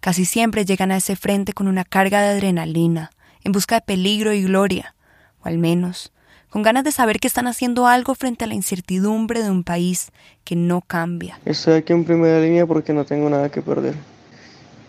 Casi 0.00 0.24
siempre 0.24 0.64
llegan 0.64 0.92
a 0.92 0.96
ese 0.96 1.16
frente 1.16 1.52
con 1.52 1.68
una 1.68 1.84
carga 1.84 2.22
de 2.22 2.28
adrenalina, 2.28 3.10
en 3.44 3.52
busca 3.52 3.76
de 3.76 3.80
peligro 3.82 4.32
y 4.32 4.44
gloria, 4.44 4.94
o 5.42 5.48
al 5.48 5.58
menos 5.58 6.12
con 6.50 6.62
ganas 6.62 6.84
de 6.84 6.92
saber 6.92 7.20
que 7.20 7.28
están 7.28 7.46
haciendo 7.46 7.86
algo 7.86 8.14
frente 8.14 8.44
a 8.44 8.48
la 8.48 8.54
incertidumbre 8.54 9.42
de 9.42 9.50
un 9.50 9.64
país 9.64 10.10
que 10.44 10.56
no 10.56 10.80
cambia. 10.80 11.38
Estoy 11.44 11.74
aquí 11.74 11.92
en 11.92 12.04
primera 12.04 12.40
línea 12.40 12.66
porque 12.66 12.92
no 12.92 13.04
tengo 13.04 13.28
nada 13.28 13.50
que 13.50 13.60
perder. 13.60 13.94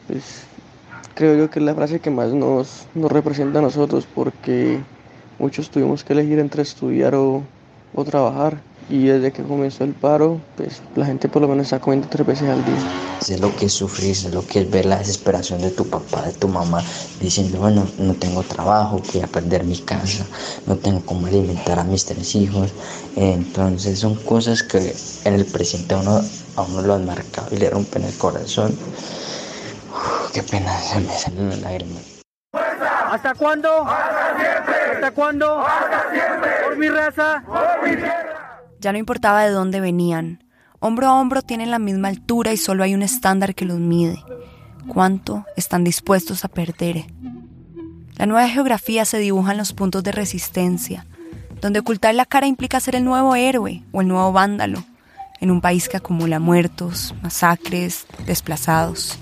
Pues, 0.08 0.44
creo 1.16 1.36
yo 1.36 1.50
que 1.50 1.60
es 1.60 1.66
la 1.66 1.76
frase 1.76 2.00
que 2.00 2.10
más 2.10 2.32
nos, 2.34 2.88
nos 2.96 3.12
representa 3.12 3.60
a 3.60 3.62
nosotros 3.62 4.06
porque 4.14 4.80
muchos 5.38 5.70
tuvimos 5.70 6.04
que 6.04 6.14
elegir 6.14 6.40
entre 6.40 6.62
estudiar 6.62 7.16
o, 7.16 7.44
o 7.94 8.04
trabajar 8.06 8.62
y 8.90 9.06
desde 9.06 9.32
que 9.32 9.44
comenzó 9.44 9.84
el 9.84 9.94
paro, 9.94 10.42
pues 10.58 10.82
la 10.96 11.06
gente 11.06 11.30
por 11.30 11.42
lo 11.42 11.48
menos 11.48 11.66
está 11.66 11.80
comiendo 11.80 12.08
tres 12.10 12.26
veces 12.26 12.50
al 12.50 12.66
día. 12.66 12.90
Sé 13.22 13.38
lo 13.38 13.56
que 13.56 13.66
es 13.66 13.74
sufrir, 13.74 14.16
sé 14.16 14.30
lo 14.32 14.46
que 14.46 14.62
es 14.62 14.72
ver 14.72 14.86
la 14.86 14.98
desesperación 14.98 15.62
de 15.62 15.70
tu 15.70 15.88
papá, 15.88 16.24
de 16.24 16.34
tu 16.34 16.48
mamá, 16.48 16.84
diciendo, 17.22 17.60
bueno, 17.60 17.86
no 18.00 18.16
tengo 18.16 18.42
trabajo, 18.44 19.00
voy 19.14 19.22
a 19.22 19.28
perder 19.28 19.64
mi 19.64 19.78
casa, 19.78 20.26
no 20.66 20.76
tengo 20.78 21.02
cómo 21.06 21.28
alimentar 21.28 21.78
a 21.78 21.84
mis 21.84 22.06
tres 22.06 22.34
hijos. 22.36 22.74
Entonces 23.16 24.00
son 24.00 24.16
cosas 24.16 24.64
que 24.64 24.96
en 25.26 25.34
el 25.36 25.46
presente 25.46 25.94
a 25.94 26.00
uno, 26.00 26.22
a 26.56 26.62
uno 26.64 26.82
lo 26.82 26.96
han 26.96 27.06
marcado 27.06 27.48
y 27.52 27.58
le 27.58 27.70
rompen 27.70 28.04
el 28.06 28.18
corazón. 28.18 28.76
Qué 30.34 30.44
pena, 30.44 30.78
se 30.80 31.00
me 31.00 31.14
salen 31.14 31.50
las 31.50 31.60
lágrimas. 31.60 32.22
¿Hasta 32.52 33.34
cuándo? 33.34 33.70
¡Hasta 33.84 34.38
siempre! 34.38 34.76
¿Hasta 34.94 35.12
cuándo? 35.12 35.60
¡Hasta 35.60 36.12
siempre! 36.12 36.52
Por 36.64 36.78
mi 36.78 36.90
raza. 36.90 37.44
Por 37.46 37.90
mi 37.90 37.96
tierra. 37.96 38.62
Ya 38.80 38.92
no 38.92 38.98
importaba 38.98 39.44
de 39.44 39.52
dónde 39.52 39.82
venían. 39.82 40.44
Hombro 40.80 41.08
a 41.08 41.20
hombro 41.20 41.42
tienen 41.42 41.72
la 41.72 41.80
misma 41.80 42.08
altura 42.08 42.54
y 42.54 42.58
solo 42.58 42.84
hay 42.84 42.94
un 42.94 43.02
estándar 43.02 43.56
que 43.56 43.66
los 43.66 43.80
mide. 43.80 44.24
¿Cuánto 44.88 45.46
están 45.58 45.84
dispuestos 45.84 46.46
a 46.46 46.48
perder? 46.48 47.06
La 48.16 48.26
nueva 48.26 48.48
geografía 48.48 49.06
se 49.06 49.18
dibuja 49.18 49.52
en 49.52 49.58
los 49.58 49.74
puntos 49.74 50.04
de 50.04 50.12
resistencia, 50.12 51.06
donde 51.62 51.80
ocultar 51.80 52.16
la 52.16 52.26
cara 52.26 52.48
implica 52.48 52.80
ser 52.80 52.96
el 52.96 53.04
nuevo 53.04 53.36
héroe 53.36 53.84
o 53.92 54.02
el 54.02 54.08
nuevo 54.08 54.32
vándalo, 54.32 54.84
en 55.42 55.52
un 55.52 55.62
país 55.62 55.90
que 55.90 55.98
acumula 55.98 56.40
muertos, 56.40 57.14
masacres, 57.22 58.06
desplazados. 58.26 59.18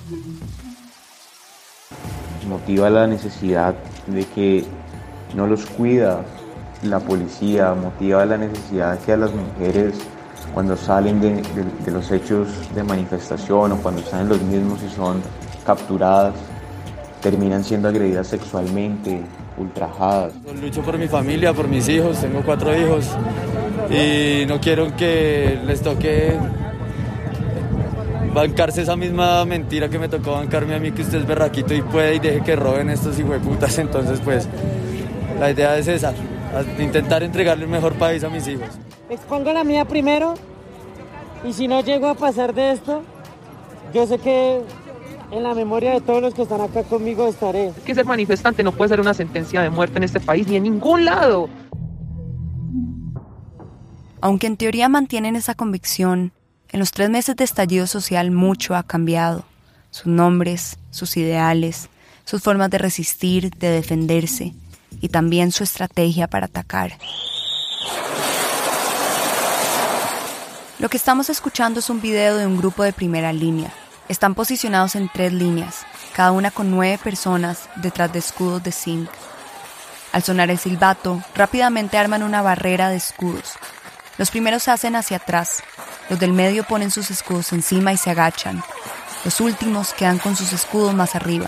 Motiva 2.48 2.90
la 2.90 3.08
necesidad 3.08 3.76
de 4.08 4.26
que 4.26 4.64
no 5.36 5.48
los 5.48 5.66
cuida 5.66 6.22
la 6.84 7.00
policía, 7.00 7.74
motiva 7.74 8.26
la 8.26 8.38
necesidad 8.38 9.00
que 9.00 9.14
a 9.14 9.18
las 9.18 9.32
mujeres 9.34 9.96
cuando 10.54 10.78
salen 10.78 11.20
de, 11.20 11.36
de, 11.36 11.66
de, 11.86 11.92
los 11.92 12.10
hechos 12.12 12.48
de 12.74 12.84
manifestación 12.84 13.74
o 13.74 13.78
cuando 13.78 14.02
están 14.02 14.22
en 14.22 14.30
los 14.30 14.42
mismos 14.42 14.80
y 14.84 14.90
son 14.96 15.22
capturadas, 15.66 16.34
terminan 17.22 17.64
siendo 17.64 17.90
agredidas 17.90 18.28
sexualmente, 18.28 19.22
ultrajadas. 19.58 20.34
Lucho 20.62 20.82
por 20.82 20.98
mi 20.98 21.08
familia, 21.08 21.54
por 21.54 21.68
mis 21.68 21.90
hijos, 21.90 22.22
tengo 22.22 22.42
cuatro 22.44 22.76
hijos 22.78 23.10
y 23.90 24.46
no 24.46 24.60
quiero 24.60 24.96
que 24.96 25.60
les 25.66 25.82
toque 25.82 26.38
bancarse 28.38 28.84
esa 28.84 28.96
misma 28.96 29.44
mentira 29.46 29.90
que 29.90 29.98
me 29.98 30.08
tocó 30.08 30.34
bancarme 30.34 30.76
a 30.76 30.80
mí 30.80 30.92
que 30.92 31.02
usted 31.02 31.18
es 31.20 31.28
berraquito 31.28 31.74
y 31.74 31.82
puede 31.82 32.16
y 32.16 32.20
deje 32.20 32.42
que 32.42 32.56
roben 32.56 32.92
estos 32.92 33.18
hijueputas, 33.18 33.76
entonces 33.80 34.20
pues 34.24 34.48
la 35.40 35.50
idea 35.50 35.76
es 35.76 35.88
esa, 35.88 36.14
intentar 36.78 37.24
entregarle 37.24 37.64
el 37.64 37.72
mejor 37.72 37.94
país 37.96 38.24
a 38.24 38.30
mis 38.30 38.48
hijos. 38.48 38.70
Expongo 39.10 39.52
la 39.54 39.64
mía 39.64 39.86
primero 39.86 40.36
y 41.44 41.54
si 41.54 41.68
no 41.68 41.82
llego 41.82 42.08
a 42.08 42.14
pasar 42.14 42.54
de 42.54 42.74
esto, 42.74 43.02
yo 43.92 44.06
sé 44.06 44.20
que 44.20 44.62
en 45.32 45.44
la 45.44 45.56
memoria 45.56 45.94
de 45.94 46.02
todos 46.02 46.22
los 46.22 46.36
que 46.36 46.44
están 46.44 46.62
acá 46.62 46.84
conmigo 46.84 47.28
estaré. 47.28 47.74
Que 47.88 47.96
ser 47.96 48.06
manifestante 48.06 48.62
no 48.62 48.72
puede 48.72 48.90
ser 48.90 49.02
una 49.02 49.16
sentencia 49.16 49.64
de 49.64 49.72
muerte 49.72 49.98
en 49.98 50.04
este 50.04 50.20
país 50.20 50.48
ni 50.48 50.58
en 50.58 50.64
ningún 50.64 51.06
lado. 51.06 51.50
Aunque 54.22 54.46
en 54.46 54.58
teoría 54.58 54.90
mantienen 54.90 55.36
esa 55.36 55.56
convicción, 55.56 56.34
en 56.70 56.80
los 56.80 56.92
tres 56.92 57.10
meses 57.10 57.36
de 57.36 57.44
estallido 57.44 57.88
social 57.88 58.32
mucho 58.32 58.76
ha 58.76 58.84
cambiado. 58.84 59.46
Sus 59.92 60.08
nombres, 60.08 60.78
sus 60.92 61.16
ideales, 61.18 61.90
sus 62.26 62.42
formas 62.42 62.70
de 62.70 62.78
resistir, 62.78 63.52
de 63.52 63.70
defenderse 63.70 64.54
y 65.00 65.10
también 65.10 65.52
su 65.52 65.64
estrategia 65.64 66.28
para 66.28 66.48
atacar. 66.48 66.98
Lo 70.80 70.90
que 70.90 70.98
estamos 70.98 71.30
escuchando 71.30 71.80
es 71.80 71.90
un 71.90 72.02
video 72.02 72.38
de 72.38 72.46
un 72.46 72.58
grupo 72.58 72.84
de 72.84 72.94
primera 72.94 73.34
línea. 73.34 73.72
Están 74.10 74.36
posicionados 74.36 74.96
en 74.96 75.10
tres 75.10 75.34
líneas, 75.34 75.86
cada 76.14 76.32
una 76.32 76.52
con 76.52 76.70
nueve 76.70 77.00
personas 77.04 77.68
detrás 77.78 78.14
de 78.14 78.20
escudos 78.20 78.64
de 78.64 78.72
zinc. 78.72 79.10
Al 80.14 80.24
sonar 80.24 80.50
el 80.50 80.58
silbato, 80.58 81.22
rápidamente 81.36 81.98
arman 81.98 82.24
una 82.24 82.42
barrera 82.42 82.90
de 82.90 82.98
escudos. 82.98 83.54
Los 84.18 84.32
primeros 84.32 84.64
se 84.64 84.72
hacen 84.72 84.96
hacia 84.96 85.18
atrás, 85.18 85.62
los 86.10 86.20
del 86.20 86.34
medio 86.34 86.64
ponen 86.64 86.90
sus 86.90 87.12
escudos 87.12 87.54
encima 87.54 87.94
y 87.94 87.98
se 87.98 88.10
agachan. 88.10 88.64
Los 89.24 89.40
últimos 89.42 89.94
quedan 89.94 90.18
con 90.18 90.36
sus 90.36 90.54
escudos 90.54 90.94
más 90.94 91.16
arriba. 91.16 91.48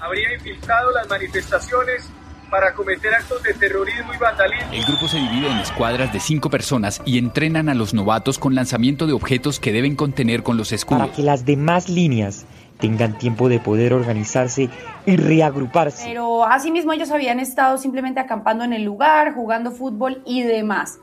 Habría 0.00 0.34
infiltrado 0.34 0.90
las 0.92 1.08
manifestaciones 1.08 2.10
para 2.50 2.74
cometer 2.74 3.14
actos 3.14 3.42
de 3.42 3.54
terrorismo 3.54 4.12
y 4.12 4.18
vandalismo. 4.18 4.72
El 4.72 4.84
grupo 4.84 5.08
se 5.08 5.16
divide 5.16 5.50
en 5.50 5.58
escuadras 5.58 6.12
de 6.12 6.20
cinco 6.20 6.50
personas 6.50 7.00
y 7.04 7.18
entrenan 7.18 7.68
a 7.68 7.74
los 7.74 7.94
novatos 7.94 8.38
con 8.38 8.54
lanzamiento 8.54 9.06
de 9.06 9.12
objetos 9.12 9.58
que 9.58 9.72
deben 9.72 9.96
contener 9.96 10.42
con 10.42 10.56
los 10.56 10.72
escudos. 10.72 11.02
Para 11.02 11.16
que 11.16 11.22
las 11.22 11.44
demás 11.44 11.88
líneas 11.88 12.44
tengan 12.78 13.16
tiempo 13.18 13.48
de 13.48 13.60
poder 13.60 13.92
organizarse 13.92 14.68
y 15.06 15.16
reagruparse. 15.16 16.04
Pero 16.06 16.44
asimismo 16.44 16.92
ellos 16.92 17.10
habían 17.10 17.40
estado 17.40 17.78
simplemente 17.78 18.20
acampando 18.20 18.64
en 18.64 18.72
el 18.72 18.84
lugar, 18.84 19.34
jugando 19.34 19.70
fútbol 19.70 20.22
y 20.26 20.42
demás. 20.42 20.98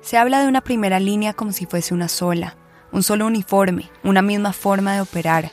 Se 0.00 0.18
habla 0.18 0.40
de 0.40 0.48
una 0.48 0.60
primera 0.60 1.00
línea 1.00 1.32
como 1.32 1.52
si 1.52 1.66
fuese 1.66 1.94
una 1.94 2.08
sola, 2.08 2.56
un 2.92 3.02
solo 3.02 3.26
uniforme, 3.26 3.90
una 4.02 4.22
misma 4.22 4.52
forma 4.52 4.94
de 4.94 5.00
operar. 5.00 5.50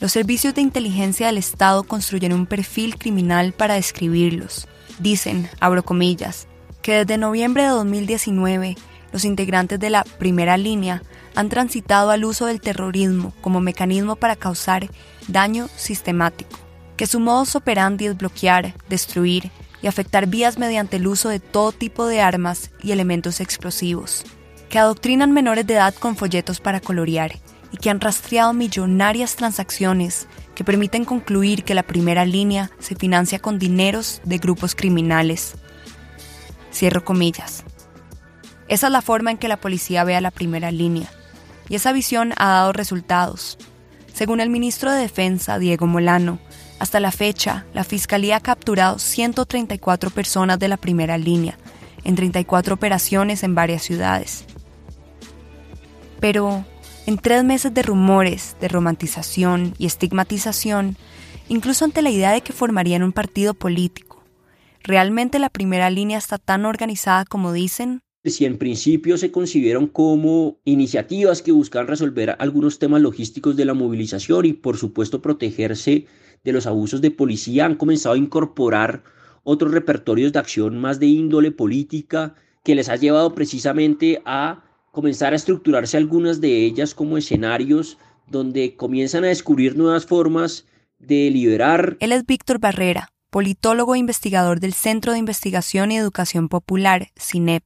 Los 0.00 0.12
servicios 0.12 0.54
de 0.54 0.60
inteligencia 0.60 1.26
del 1.26 1.38
Estado 1.38 1.82
construyeron 1.84 2.40
un 2.40 2.46
perfil 2.46 2.98
criminal 2.98 3.52
para 3.52 3.74
describirlos. 3.74 4.68
Dicen, 4.98 5.48
abro 5.60 5.82
comillas, 5.82 6.46
que 6.82 6.92
desde 6.92 7.18
noviembre 7.18 7.62
de 7.62 7.70
2019 7.70 8.76
los 9.12 9.24
integrantes 9.24 9.78
de 9.80 9.90
la 9.90 10.04
primera 10.04 10.56
línea 10.56 11.02
han 11.34 11.48
transitado 11.48 12.10
al 12.10 12.24
uso 12.24 12.46
del 12.46 12.60
terrorismo 12.60 13.32
como 13.40 13.60
mecanismo 13.60 14.16
para 14.16 14.36
causar 14.36 14.88
daño 15.28 15.68
sistemático, 15.76 16.58
que 16.96 17.06
su 17.06 17.20
modus 17.20 17.56
operandi 17.56 18.06
es 18.06 18.16
bloquear, 18.16 18.74
destruir 18.88 19.50
y 19.82 19.86
afectar 19.86 20.26
vías 20.26 20.58
mediante 20.58 20.96
el 20.96 21.06
uso 21.06 21.28
de 21.28 21.40
todo 21.40 21.72
tipo 21.72 22.06
de 22.06 22.20
armas 22.20 22.70
y 22.82 22.92
elementos 22.92 23.40
explosivos, 23.40 24.24
que 24.68 24.78
adoctrinan 24.78 25.32
menores 25.32 25.66
de 25.66 25.74
edad 25.74 25.94
con 25.94 26.16
folletos 26.16 26.60
para 26.60 26.80
colorear 26.80 27.32
y 27.72 27.76
que 27.76 27.90
han 27.90 28.00
rastreado 28.00 28.52
millonarias 28.52 29.36
transacciones 29.36 30.26
que 30.54 30.64
permiten 30.64 31.04
concluir 31.04 31.64
que 31.64 31.74
la 31.74 31.82
primera 31.82 32.24
línea 32.24 32.70
se 32.78 32.94
financia 32.94 33.38
con 33.38 33.58
dineros 33.58 34.20
de 34.24 34.38
grupos 34.38 34.74
criminales. 34.74 35.54
Cierro 36.72 37.04
comillas. 37.04 37.64
Esa 38.70 38.86
es 38.86 38.92
la 38.92 39.02
forma 39.02 39.32
en 39.32 39.36
que 39.36 39.48
la 39.48 39.56
policía 39.56 40.04
ve 40.04 40.14
a 40.14 40.20
la 40.20 40.30
primera 40.30 40.70
línea, 40.70 41.10
y 41.68 41.74
esa 41.74 41.92
visión 41.92 42.32
ha 42.36 42.50
dado 42.50 42.72
resultados. 42.72 43.58
Según 44.14 44.38
el 44.38 44.48
ministro 44.48 44.92
de 44.92 45.00
Defensa, 45.00 45.58
Diego 45.58 45.88
Molano, 45.88 46.38
hasta 46.78 47.00
la 47.00 47.10
fecha, 47.10 47.66
la 47.74 47.82
Fiscalía 47.82 48.36
ha 48.36 48.40
capturado 48.40 49.00
134 49.00 50.10
personas 50.10 50.60
de 50.60 50.68
la 50.68 50.76
primera 50.76 51.18
línea, 51.18 51.58
en 52.04 52.14
34 52.14 52.72
operaciones 52.72 53.42
en 53.42 53.56
varias 53.56 53.82
ciudades. 53.82 54.44
Pero, 56.20 56.64
en 57.06 57.18
tres 57.18 57.42
meses 57.42 57.74
de 57.74 57.82
rumores, 57.82 58.54
de 58.60 58.68
romantización 58.68 59.74
y 59.78 59.86
estigmatización, 59.86 60.96
incluso 61.48 61.84
ante 61.84 62.02
la 62.02 62.10
idea 62.10 62.30
de 62.30 62.42
que 62.42 62.52
formarían 62.52 63.02
un 63.02 63.12
partido 63.12 63.52
político, 63.52 64.22
¿realmente 64.84 65.40
la 65.40 65.48
primera 65.48 65.90
línea 65.90 66.18
está 66.18 66.38
tan 66.38 66.66
organizada 66.66 67.24
como 67.24 67.52
dicen? 67.52 68.04
Si 68.24 68.44
en 68.44 68.58
principio 68.58 69.16
se 69.16 69.30
concibieron 69.30 69.86
como 69.86 70.58
iniciativas 70.64 71.40
que 71.42 71.52
buscan 71.52 71.86
resolver 71.86 72.36
algunos 72.38 72.78
temas 72.78 73.00
logísticos 73.00 73.56
de 73.56 73.64
la 73.64 73.74
movilización 73.74 74.44
y 74.44 74.52
por 74.52 74.76
supuesto 74.76 75.22
protegerse 75.22 76.06
de 76.44 76.52
los 76.52 76.66
abusos 76.66 77.00
de 77.00 77.10
policía, 77.10 77.64
han 77.64 77.76
comenzado 77.76 78.14
a 78.14 78.18
incorporar 78.18 79.04
otros 79.42 79.72
repertorios 79.72 80.32
de 80.32 80.38
acción 80.38 80.78
más 80.78 81.00
de 81.00 81.06
índole 81.06 81.50
política 81.50 82.34
que 82.62 82.74
les 82.74 82.88
ha 82.88 82.96
llevado 82.96 83.34
precisamente 83.34 84.20
a 84.24 84.64
comenzar 84.92 85.32
a 85.32 85.36
estructurarse 85.36 85.96
algunas 85.96 86.40
de 86.40 86.64
ellas 86.64 86.94
como 86.94 87.16
escenarios 87.16 87.96
donde 88.26 88.76
comienzan 88.76 89.24
a 89.24 89.28
descubrir 89.28 89.76
nuevas 89.76 90.06
formas 90.06 90.66
de 90.98 91.30
liberar. 91.30 91.96
Él 92.00 92.12
es 92.12 92.26
Víctor 92.26 92.58
Barrera, 92.58 93.08
politólogo 93.30 93.94
e 93.94 93.98
investigador 93.98 94.60
del 94.60 94.74
Centro 94.74 95.12
de 95.12 95.18
Investigación 95.18 95.90
y 95.90 95.96
Educación 95.96 96.48
Popular, 96.48 97.08
CINEP, 97.18 97.64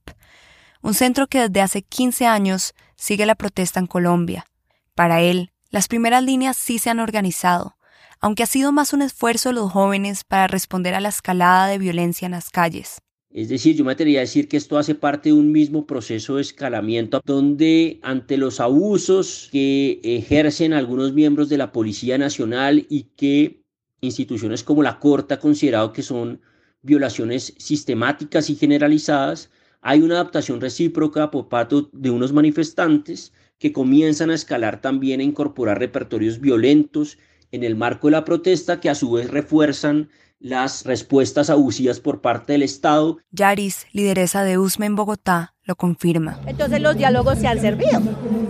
un 0.85 0.93
centro 0.93 1.25
que 1.25 1.39
desde 1.39 1.61
hace 1.61 1.81
15 1.81 2.27
años 2.27 2.75
sigue 2.95 3.25
la 3.25 3.33
protesta 3.33 3.79
en 3.79 3.87
Colombia. 3.87 4.45
Para 4.93 5.19
él, 5.23 5.49
las 5.71 5.87
primeras 5.87 6.23
líneas 6.23 6.57
sí 6.57 6.77
se 6.77 6.91
han 6.91 6.99
organizado, 6.99 7.75
aunque 8.21 8.43
ha 8.43 8.45
sido 8.45 8.71
más 8.71 8.93
un 8.93 9.01
esfuerzo 9.01 9.49
de 9.49 9.55
los 9.55 9.71
jóvenes 9.71 10.23
para 10.23 10.45
responder 10.45 10.93
a 10.93 10.99
la 10.99 11.09
escalada 11.09 11.65
de 11.65 11.79
violencia 11.79 12.27
en 12.27 12.33
las 12.33 12.51
calles. 12.51 12.99
Es 13.31 13.49
decir, 13.49 13.75
yo 13.75 13.83
me 13.83 13.93
atrevería 13.93 14.19
a 14.19 14.21
decir 14.21 14.47
que 14.47 14.57
esto 14.57 14.77
hace 14.77 14.93
parte 14.93 15.29
de 15.29 15.33
un 15.33 15.51
mismo 15.51 15.87
proceso 15.87 16.35
de 16.35 16.43
escalamiento 16.43 17.19
donde 17.25 17.99
ante 18.03 18.37
los 18.37 18.59
abusos 18.59 19.49
que 19.51 19.99
ejercen 20.03 20.71
algunos 20.71 21.13
miembros 21.13 21.49
de 21.49 21.57
la 21.57 21.71
Policía 21.71 22.19
Nacional 22.19 22.85
y 22.91 23.05
que 23.17 23.63
instituciones 24.01 24.63
como 24.63 24.83
la 24.83 24.99
Corte 24.99 25.33
han 25.33 25.39
considerado 25.39 25.93
que 25.93 26.03
son 26.03 26.41
violaciones 26.83 27.55
sistemáticas 27.57 28.51
y 28.51 28.55
generalizadas, 28.55 29.49
hay 29.85 30.01
una 30.01 30.15
adaptación 30.15 30.61
recíproca 30.61 31.29
por 31.29 31.47
parte 31.47 31.75
de 31.91 32.09
unos 32.09 32.33
manifestantes 32.33 33.33
que 33.59 33.71
comienzan 33.71 34.31
a 34.31 34.33
escalar 34.33 34.81
también 34.81 35.19
a 35.19 35.23
incorporar 35.23 35.77
repertorios 35.77 36.41
violentos 36.41 37.19
en 37.51 37.63
el 37.63 37.75
marco 37.75 38.07
de 38.07 38.13
la 38.13 38.25
protesta 38.25 38.79
que 38.79 38.89
a 38.89 38.95
su 38.95 39.11
vez 39.11 39.29
refuerzan 39.29 40.09
las 40.39 40.85
respuestas 40.85 41.51
abusivas 41.51 41.99
por 41.99 42.21
parte 42.21 42.53
del 42.53 42.63
Estado. 42.63 43.19
Yaris, 43.29 43.85
lideresa 43.91 44.43
de 44.43 44.57
USME 44.57 44.87
en 44.87 44.95
Bogotá, 44.95 45.53
lo 45.65 45.75
confirma. 45.75 46.39
Entonces 46.47 46.81
los 46.81 46.97
diálogos 46.97 47.37
se 47.37 47.45
han 47.45 47.61
servido, 47.61 48.01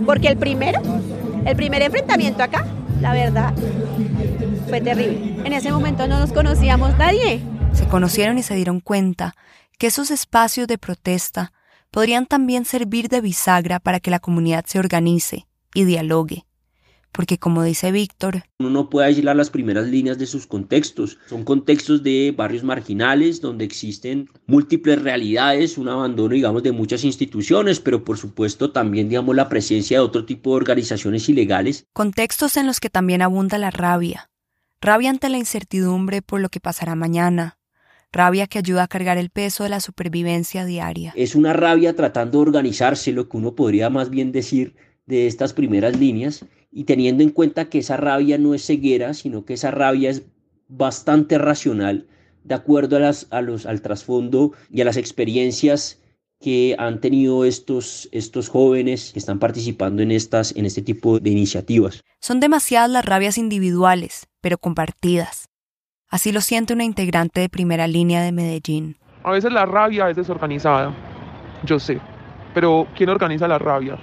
porque 0.06 0.28
el 0.28 0.38
primero, 0.38 0.80
el 1.44 1.54
primer 1.54 1.82
enfrentamiento 1.82 2.44
acá, 2.44 2.66
la 3.02 3.12
verdad, 3.12 3.52
fue 4.70 4.80
terrible. 4.80 5.36
En 5.44 5.52
ese 5.52 5.70
momento 5.70 6.08
no 6.08 6.18
nos 6.18 6.32
conocíamos 6.32 6.96
nadie. 6.96 7.42
Se 7.74 7.86
conocieron 7.88 8.38
y 8.38 8.42
se 8.42 8.54
dieron 8.54 8.80
cuenta 8.80 9.34
que 9.78 9.88
esos 9.88 10.10
espacios 10.10 10.66
de 10.68 10.78
protesta 10.78 11.52
podrían 11.90 12.26
también 12.26 12.64
servir 12.64 13.08
de 13.08 13.20
bisagra 13.20 13.80
para 13.80 14.00
que 14.00 14.10
la 14.10 14.20
comunidad 14.20 14.64
se 14.66 14.78
organice 14.78 15.46
y 15.74 15.84
dialogue 15.84 16.46
porque 17.16 17.38
como 17.38 17.62
dice 17.62 17.90
Víctor, 17.92 18.44
uno 18.58 18.68
no 18.68 18.90
puede 18.90 19.06
aislar 19.06 19.34
las 19.34 19.48
primeras 19.48 19.86
líneas 19.86 20.18
de 20.18 20.26
sus 20.26 20.46
contextos. 20.46 21.16
Son 21.26 21.44
contextos 21.44 22.02
de 22.02 22.34
barrios 22.36 22.62
marginales 22.62 23.40
donde 23.40 23.64
existen 23.64 24.28
múltiples 24.46 25.00
realidades, 25.00 25.78
un 25.78 25.88
abandono, 25.88 26.34
digamos, 26.34 26.62
de 26.62 26.72
muchas 26.72 27.04
instituciones, 27.04 27.80
pero 27.80 28.04
por 28.04 28.18
supuesto 28.18 28.70
también, 28.70 29.08
digamos, 29.08 29.34
la 29.34 29.48
presencia 29.48 29.96
de 29.96 30.04
otro 30.04 30.26
tipo 30.26 30.50
de 30.50 30.56
organizaciones 30.56 31.26
ilegales. 31.30 31.86
Contextos 31.94 32.58
en 32.58 32.66
los 32.66 32.80
que 32.80 32.90
también 32.90 33.22
abunda 33.22 33.56
la 33.56 33.70
rabia. 33.70 34.28
Rabia 34.82 35.08
ante 35.08 35.30
la 35.30 35.38
incertidumbre 35.38 36.20
por 36.20 36.40
lo 36.40 36.50
que 36.50 36.60
pasará 36.60 36.94
mañana. 36.96 37.55
Rabia 38.16 38.46
que 38.46 38.58
ayuda 38.58 38.84
a 38.84 38.88
cargar 38.88 39.18
el 39.18 39.28
peso 39.28 39.62
de 39.64 39.68
la 39.68 39.80
supervivencia 39.80 40.64
diaria. 40.64 41.12
Es 41.16 41.34
una 41.34 41.52
rabia 41.52 41.94
tratando 41.94 42.38
de 42.38 42.48
organizarse, 42.48 43.12
lo 43.12 43.28
que 43.28 43.36
uno 43.36 43.54
podría 43.54 43.90
más 43.90 44.08
bien 44.08 44.32
decir 44.32 44.74
de 45.04 45.26
estas 45.26 45.52
primeras 45.52 45.98
líneas 45.98 46.46
y 46.72 46.84
teniendo 46.84 47.22
en 47.22 47.30
cuenta 47.30 47.68
que 47.68 47.78
esa 47.78 47.98
rabia 47.98 48.38
no 48.38 48.54
es 48.54 48.64
ceguera, 48.64 49.12
sino 49.12 49.44
que 49.44 49.54
esa 49.54 49.70
rabia 49.70 50.08
es 50.08 50.22
bastante 50.68 51.36
racional 51.36 52.06
de 52.42 52.54
acuerdo 52.54 52.96
a 52.96 53.00
las, 53.00 53.26
a 53.30 53.42
los, 53.42 53.66
al 53.66 53.82
trasfondo 53.82 54.52
y 54.70 54.80
a 54.80 54.84
las 54.84 54.96
experiencias 54.96 56.00
que 56.40 56.76
han 56.78 57.00
tenido 57.00 57.44
estos, 57.44 58.08
estos 58.12 58.48
jóvenes 58.48 59.10
que 59.12 59.18
están 59.18 59.38
participando 59.38 60.02
en, 60.02 60.10
estas, 60.10 60.54
en 60.56 60.66
este 60.66 60.82
tipo 60.82 61.18
de 61.18 61.30
iniciativas. 61.30 62.02
Son 62.20 62.40
demasiadas 62.40 62.90
las 62.90 63.04
rabias 63.04 63.38
individuales, 63.38 64.26
pero 64.40 64.58
compartidas. 64.58 65.48
Así 66.10 66.30
lo 66.30 66.40
siente 66.40 66.72
una 66.72 66.84
integrante 66.84 67.40
de 67.40 67.48
primera 67.48 67.86
línea 67.86 68.22
de 68.22 68.32
Medellín. 68.32 68.96
A 69.24 69.32
veces 69.32 69.52
la 69.52 69.66
rabia 69.66 70.08
es 70.08 70.16
desorganizada, 70.16 70.92
yo 71.64 71.80
sé, 71.80 72.00
pero 72.54 72.86
¿quién 72.94 73.10
organiza 73.10 73.48
la 73.48 73.58
rabia? 73.58 73.98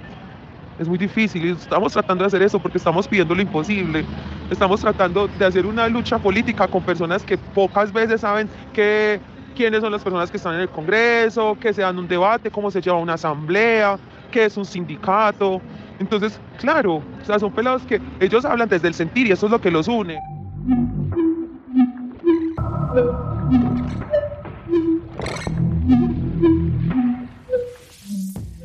Es 0.78 0.86
muy 0.86 0.98
difícil 0.98 1.46
y 1.46 1.50
estamos 1.52 1.92
tratando 1.94 2.24
de 2.24 2.26
hacer 2.26 2.42
eso 2.42 2.58
porque 2.58 2.78
estamos 2.78 3.08
pidiendo 3.08 3.34
lo 3.34 3.40
imposible. 3.40 4.04
Estamos 4.50 4.80
tratando 4.80 5.28
de 5.28 5.46
hacer 5.46 5.64
una 5.64 5.88
lucha 5.88 6.18
política 6.18 6.68
con 6.68 6.82
personas 6.82 7.22
que 7.22 7.38
pocas 7.38 7.92
veces 7.92 8.20
saben 8.20 8.50
que, 8.74 9.18
quiénes 9.54 9.80
son 9.80 9.92
las 9.92 10.02
personas 10.02 10.30
que 10.30 10.36
están 10.36 10.56
en 10.56 10.60
el 10.62 10.68
Congreso, 10.68 11.56
que 11.58 11.72
se 11.72 11.82
dan 11.82 11.98
un 11.98 12.08
debate, 12.08 12.50
cómo 12.50 12.70
se 12.70 12.82
lleva 12.82 12.98
una 12.98 13.14
asamblea, 13.14 13.98
qué 14.30 14.44
es 14.44 14.56
un 14.56 14.64
sindicato. 14.64 15.62
Entonces, 15.98 16.38
claro, 16.58 16.96
o 16.96 17.24
sea, 17.24 17.38
son 17.38 17.52
pelados 17.52 17.82
que 17.82 18.00
ellos 18.20 18.44
hablan 18.44 18.68
desde 18.68 18.88
el 18.88 18.94
sentir 18.94 19.28
y 19.28 19.32
eso 19.32 19.46
es 19.46 19.52
lo 19.52 19.60
que 19.60 19.70
los 19.70 19.88
une. 19.88 20.18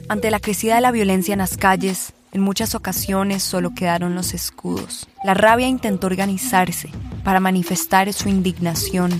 Ante 0.07 0.31
la 0.31 0.39
crecida 0.39 0.75
de 0.75 0.81
la 0.81 0.91
violencia 0.91 1.33
en 1.33 1.39
las 1.39 1.55
calles, 1.55 2.13
en 2.31 2.41
muchas 2.41 2.75
ocasiones 2.75 3.43
solo 3.43 3.73
quedaron 3.75 4.15
los 4.15 4.33
escudos. 4.33 5.07
La 5.23 5.33
rabia 5.33 5.67
intentó 5.67 6.07
organizarse 6.07 6.89
para 7.23 7.39
manifestar 7.39 8.11
su 8.13 8.29
indignación. 8.29 9.11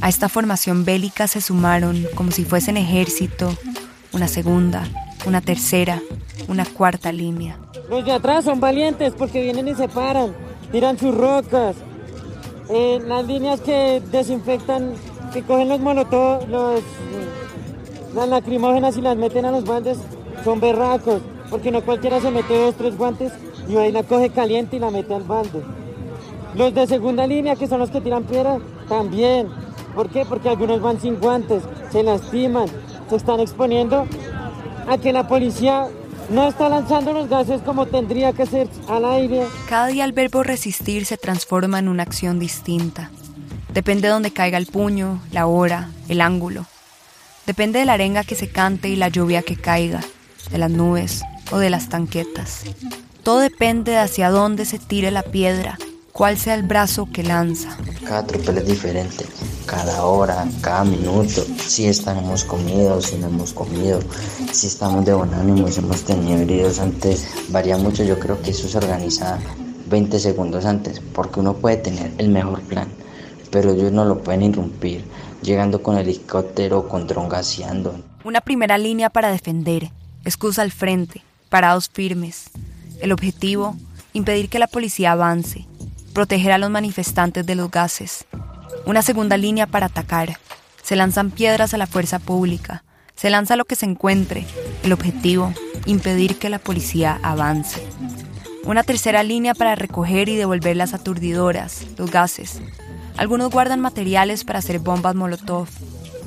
A 0.00 0.08
esta 0.08 0.28
formación 0.28 0.84
bélica 0.84 1.26
se 1.26 1.40
sumaron, 1.40 2.06
como 2.14 2.30
si 2.30 2.44
fuesen 2.44 2.76
ejército, 2.76 3.54
una 4.12 4.28
segunda, 4.28 4.84
una 5.26 5.40
tercera, 5.40 6.00
una 6.48 6.64
cuarta 6.64 7.12
línea. 7.12 7.58
Los 7.88 8.04
de 8.04 8.12
atrás 8.12 8.44
son 8.44 8.60
valientes 8.60 9.12
porque 9.16 9.42
vienen 9.42 9.68
y 9.68 9.74
se 9.74 9.88
paran, 9.88 10.34
tiran 10.72 10.98
sus 10.98 11.14
rocas. 11.14 11.76
Eh, 12.72 13.02
las 13.04 13.26
líneas 13.26 13.60
que 13.60 14.00
desinfectan, 14.12 14.92
que 15.32 15.42
cogen 15.42 15.68
los 15.68 15.80
molotov, 15.80 16.48
los, 16.48 16.80
las 18.14 18.28
lacrimógenas 18.28 18.96
y 18.96 19.00
las 19.00 19.16
meten 19.16 19.44
a 19.44 19.50
los 19.50 19.64
baldes, 19.64 19.98
son 20.44 20.60
berracos, 20.60 21.20
porque 21.50 21.72
no 21.72 21.84
cualquiera 21.84 22.20
se 22.20 22.30
mete 22.30 22.56
dos, 22.56 22.76
tres 22.76 22.96
guantes 22.96 23.32
y 23.68 23.76
ahí 23.76 23.90
la 23.90 24.04
coge 24.04 24.30
caliente 24.30 24.76
y 24.76 24.78
la 24.78 24.92
mete 24.92 25.14
al 25.14 25.24
balde. 25.24 25.62
Los 26.54 26.72
de 26.72 26.86
segunda 26.86 27.26
línea, 27.26 27.56
que 27.56 27.66
son 27.66 27.80
los 27.80 27.90
que 27.90 28.00
tiran 28.00 28.22
piedra, 28.22 28.58
también. 28.88 29.48
¿Por 29.96 30.08
qué? 30.08 30.24
Porque 30.24 30.48
algunos 30.48 30.80
van 30.80 31.00
sin 31.00 31.18
guantes, 31.18 31.64
se 31.90 32.04
lastiman, 32.04 32.66
se 33.08 33.16
están 33.16 33.40
exponiendo 33.40 34.06
a 34.86 34.96
que 34.96 35.12
la 35.12 35.26
policía 35.26 35.88
no 36.30 36.48
está 36.48 36.68
lanzando 36.68 37.12
los 37.12 37.28
gases 37.28 37.60
como 37.62 37.86
tendría 37.86 38.32
que 38.32 38.46
ser 38.46 38.68
al 38.88 39.04
aire. 39.04 39.46
Cada 39.68 39.88
día 39.88 40.04
el 40.04 40.12
verbo 40.12 40.42
resistir 40.42 41.04
se 41.04 41.16
transforma 41.16 41.78
en 41.78 41.88
una 41.88 42.04
acción 42.04 42.38
distinta. 42.38 43.10
Depende 43.72 44.08
de 44.08 44.14
dónde 44.14 44.32
caiga 44.32 44.58
el 44.58 44.66
puño, 44.66 45.20
la 45.32 45.46
hora, 45.46 45.90
el 46.08 46.20
ángulo. 46.20 46.66
Depende 47.46 47.80
de 47.80 47.84
la 47.84 47.94
arenga 47.94 48.24
que 48.24 48.34
se 48.34 48.48
cante 48.48 48.88
y 48.88 48.96
la 48.96 49.08
lluvia 49.08 49.42
que 49.42 49.56
caiga, 49.56 50.00
de 50.50 50.58
las 50.58 50.70
nubes 50.70 51.22
o 51.50 51.58
de 51.58 51.70
las 51.70 51.88
tanquetas. 51.88 52.62
Todo 53.22 53.38
depende 53.38 53.92
de 53.92 53.98
hacia 53.98 54.30
dónde 54.30 54.64
se 54.64 54.78
tire 54.78 55.10
la 55.10 55.22
piedra, 55.22 55.78
cuál 56.12 56.38
sea 56.38 56.54
el 56.54 56.62
brazo 56.62 57.08
que 57.12 57.22
lanza. 57.22 57.76
Cada 58.04 58.26
tropel 58.26 58.58
es 58.58 58.66
diferente, 58.66 59.26
cada 59.66 60.04
hora, 60.04 60.46
cada 60.60 60.84
minuto, 60.84 61.44
si 61.66 61.86
estamos 61.86 62.44
comidos, 62.44 63.06
si 63.06 63.16
no 63.16 63.28
hemos 63.28 63.52
comido, 63.52 64.00
si 64.52 64.66
estamos 64.66 65.04
de 65.04 65.14
buen 65.14 65.32
ánimo, 65.34 65.68
si 65.68 65.80
hemos 65.80 66.02
tenido 66.02 66.38
heridos 66.38 66.78
antes, 66.78 67.26
varía 67.48 67.76
mucho, 67.76 68.04
yo 68.04 68.18
creo 68.18 68.40
que 68.42 68.50
eso 68.50 68.68
se 68.68 68.78
organiza 68.78 69.38
20 69.88 70.18
segundos 70.18 70.64
antes, 70.64 71.00
porque 71.00 71.40
uno 71.40 71.54
puede 71.54 71.76
tener 71.76 72.12
el 72.18 72.28
mejor 72.28 72.62
plan, 72.62 72.88
pero 73.50 73.72
ellos 73.72 73.92
no 73.92 74.04
lo 74.04 74.22
pueden 74.22 74.42
irrumpir, 74.42 75.04
llegando 75.42 75.82
con 75.82 75.98
helicóptero 75.98 76.80
o 76.80 76.88
con 76.88 77.06
dron 77.06 77.28
gaseando. 77.28 77.94
Una 78.24 78.40
primera 78.40 78.78
línea 78.78 79.10
para 79.10 79.30
defender, 79.30 79.90
excusa 80.24 80.62
al 80.62 80.70
frente, 80.70 81.22
parados 81.48 81.88
firmes. 81.88 82.50
El 83.00 83.12
objetivo, 83.12 83.76
impedir 84.12 84.48
que 84.48 84.58
la 84.58 84.66
policía 84.66 85.12
avance, 85.12 85.66
proteger 86.12 86.52
a 86.52 86.58
los 86.58 86.70
manifestantes 86.70 87.46
de 87.46 87.54
los 87.54 87.70
gases. 87.70 88.26
Una 88.86 89.02
segunda 89.02 89.36
línea 89.36 89.66
para 89.66 89.86
atacar. 89.86 90.38
Se 90.82 90.96
lanzan 90.96 91.30
piedras 91.30 91.74
a 91.74 91.78
la 91.78 91.86
fuerza 91.86 92.18
pública. 92.18 92.82
Se 93.14 93.30
lanza 93.30 93.56
lo 93.56 93.66
que 93.66 93.76
se 93.76 93.86
encuentre. 93.86 94.46
El 94.82 94.92
objetivo, 94.92 95.52
impedir 95.86 96.38
que 96.38 96.48
la 96.48 96.58
policía 96.58 97.20
avance. 97.22 97.86
Una 98.64 98.82
tercera 98.82 99.22
línea 99.22 99.54
para 99.54 99.74
recoger 99.74 100.28
y 100.28 100.36
devolver 100.36 100.76
las 100.76 100.94
aturdidoras, 100.94 101.86
los 101.98 102.10
gases. 102.10 102.60
Algunos 103.16 103.50
guardan 103.50 103.80
materiales 103.80 104.44
para 104.44 104.60
hacer 104.60 104.78
bombas 104.78 105.14
Molotov. 105.14 105.68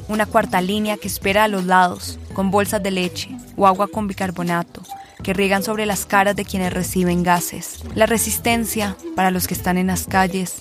Una 0.08 0.26
cuarta 0.26 0.62
línea 0.62 0.98
que 0.98 1.08
espera 1.08 1.46
a 1.46 1.48
los 1.48 1.66
lados, 1.66 2.20
con 2.34 2.52
bolsas 2.52 2.84
de 2.84 2.92
leche 2.92 3.30
o 3.56 3.66
agua 3.66 3.88
con 3.88 4.08
bicarbonato, 4.08 4.84
que 5.24 5.34
riegan 5.34 5.64
sobre 5.64 5.86
las 5.86 6.06
caras 6.06 6.36
de 6.36 6.46
quienes 6.46 6.74
reciben 6.74 7.24
gases. 7.24 7.80
La 7.96 8.06
resistencia, 8.06 8.96
para 9.16 9.32
los 9.32 9.48
que 9.48 9.54
están 9.54 9.78
en 9.78 9.88
las 9.88 10.06
calles, 10.06 10.58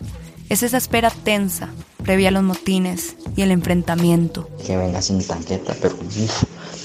es 0.48 0.62
esa 0.62 0.76
espera 0.76 1.10
tensa, 1.10 1.70
previa 2.02 2.28
a 2.28 2.32
los 2.32 2.42
motines 2.42 3.16
y 3.36 3.42
el 3.42 3.50
enfrentamiento. 3.50 4.48
Que 4.64 4.76
venga 4.76 5.00
sin 5.00 5.26
tanqueta, 5.26 5.74
pero 5.80 5.96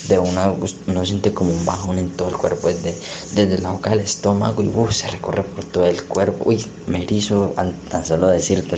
de 0.08 0.20
una 0.20 0.54
uno 0.88 1.06
siente 1.06 1.34
como 1.34 1.52
un 1.52 1.66
bajón 1.66 2.00
en 2.00 2.10
todo 2.12 2.30
el 2.30 2.38
cuerpo, 2.38 2.68
desde, 2.70 2.96
desde 3.34 3.60
la 3.60 3.72
boca 3.72 3.90
del 3.90 4.00
estómago 4.00 4.64
y 4.64 4.94
se 4.94 5.08
recorre 5.10 5.44
por 5.44 5.66
todo 5.66 5.86
el 5.86 6.04
cuerpo. 6.04 6.46
Uy, 6.50 6.66
me 6.88 7.04
erizo 7.04 7.54
tan 7.90 8.06
solo 8.06 8.28
decirte. 8.28 8.78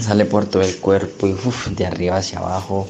Sale 0.00 0.24
por 0.24 0.46
todo 0.46 0.62
el 0.62 0.76
cuerpo 0.78 1.26
y 1.26 1.34
de 1.74 1.86
arriba 1.86 2.16
hacia 2.16 2.38
abajo. 2.38 2.86